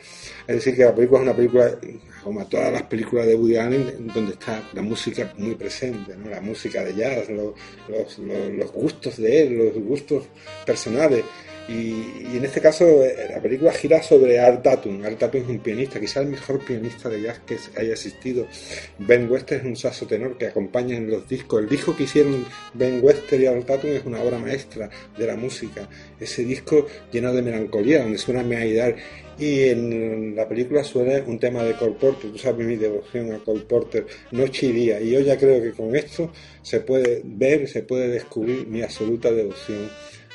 [0.47, 1.79] Es decir, que la película es una película,
[2.23, 6.31] como todas las películas de Woody Allen, donde está la música muy presente, ¿no?
[6.31, 7.55] la música de jazz, lo-
[7.89, 10.25] los, los- los gustos de él, los gustos
[10.65, 11.25] personales.
[11.69, 15.05] Y, y en este caso, eh, la película gira sobre Art Tatum.
[15.05, 18.47] Art Tatum es un pianista, quizá el mejor pianista de jazz que haya existido.
[18.99, 21.63] Ben Wester es un saxo tenor que acompaña en los discos.
[21.63, 22.45] El disco que hicieron
[22.75, 25.89] Ben Wester y Art Tatum es una obra maestra de la música.
[26.19, 28.97] Ese disco lleno de melancolía, donde suena Me Aidar.
[29.39, 32.31] Y en la película suena un tema de Cole Porter.
[32.31, 35.01] Tú sabes mi devoción a Cole Porter, noche y día.
[35.01, 36.31] Y yo ya creo que con esto
[36.63, 39.89] se puede ver, se puede descubrir mi absoluta devoción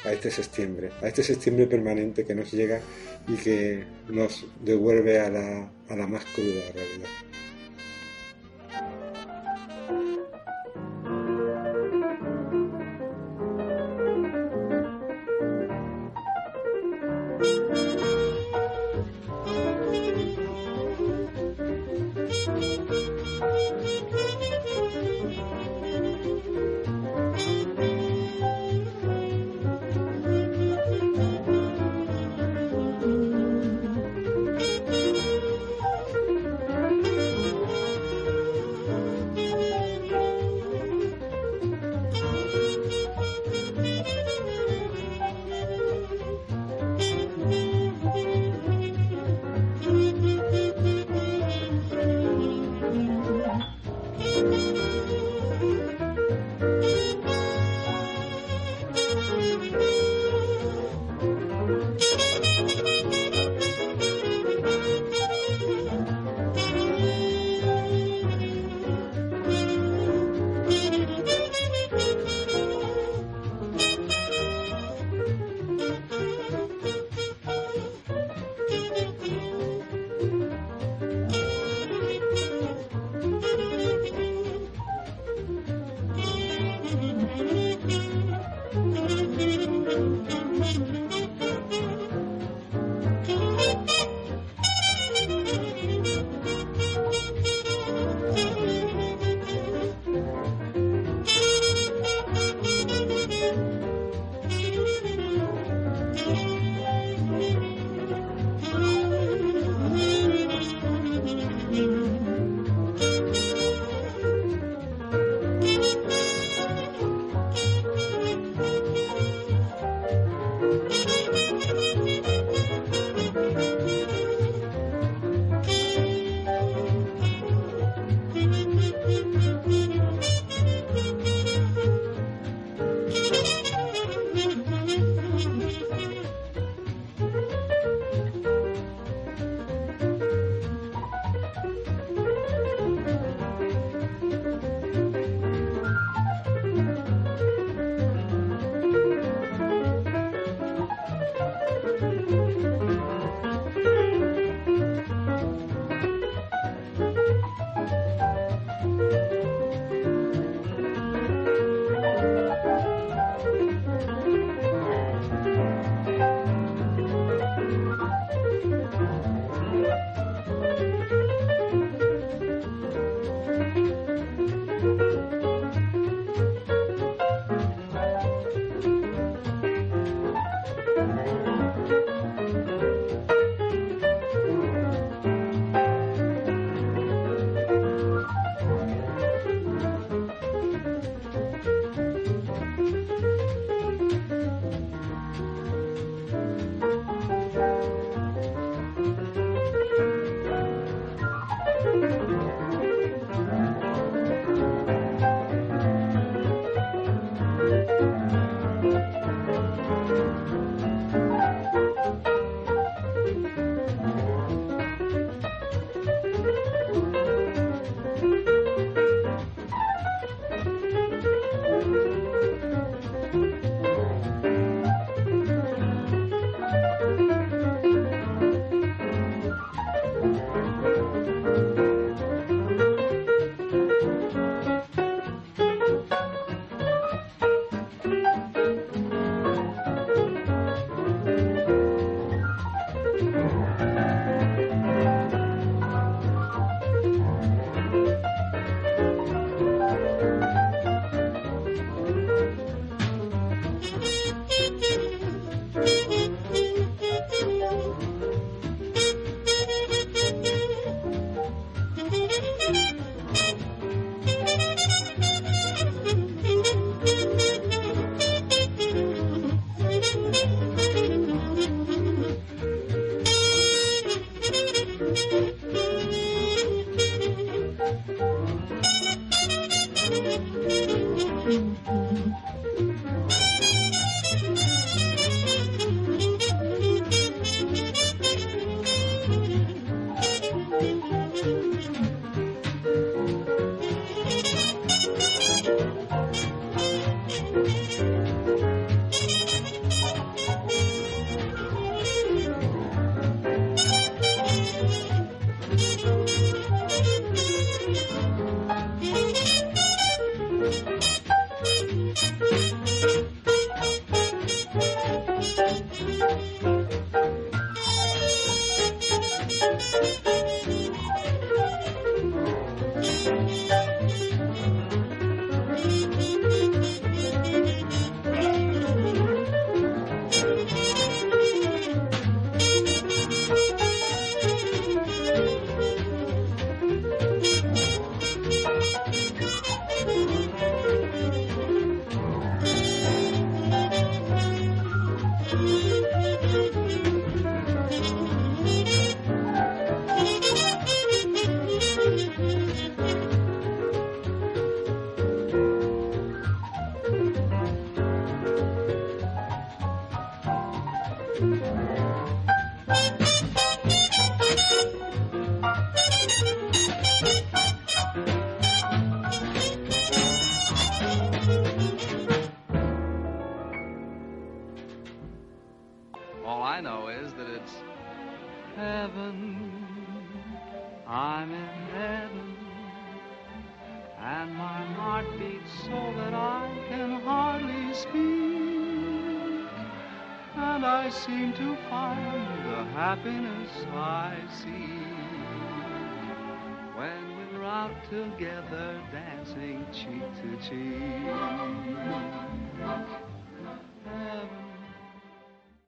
[0.05, 2.79] a este septiembre, a este septiembre permanente que nos llega
[3.27, 7.09] y que nos devuelve a la, a la más cruda realidad.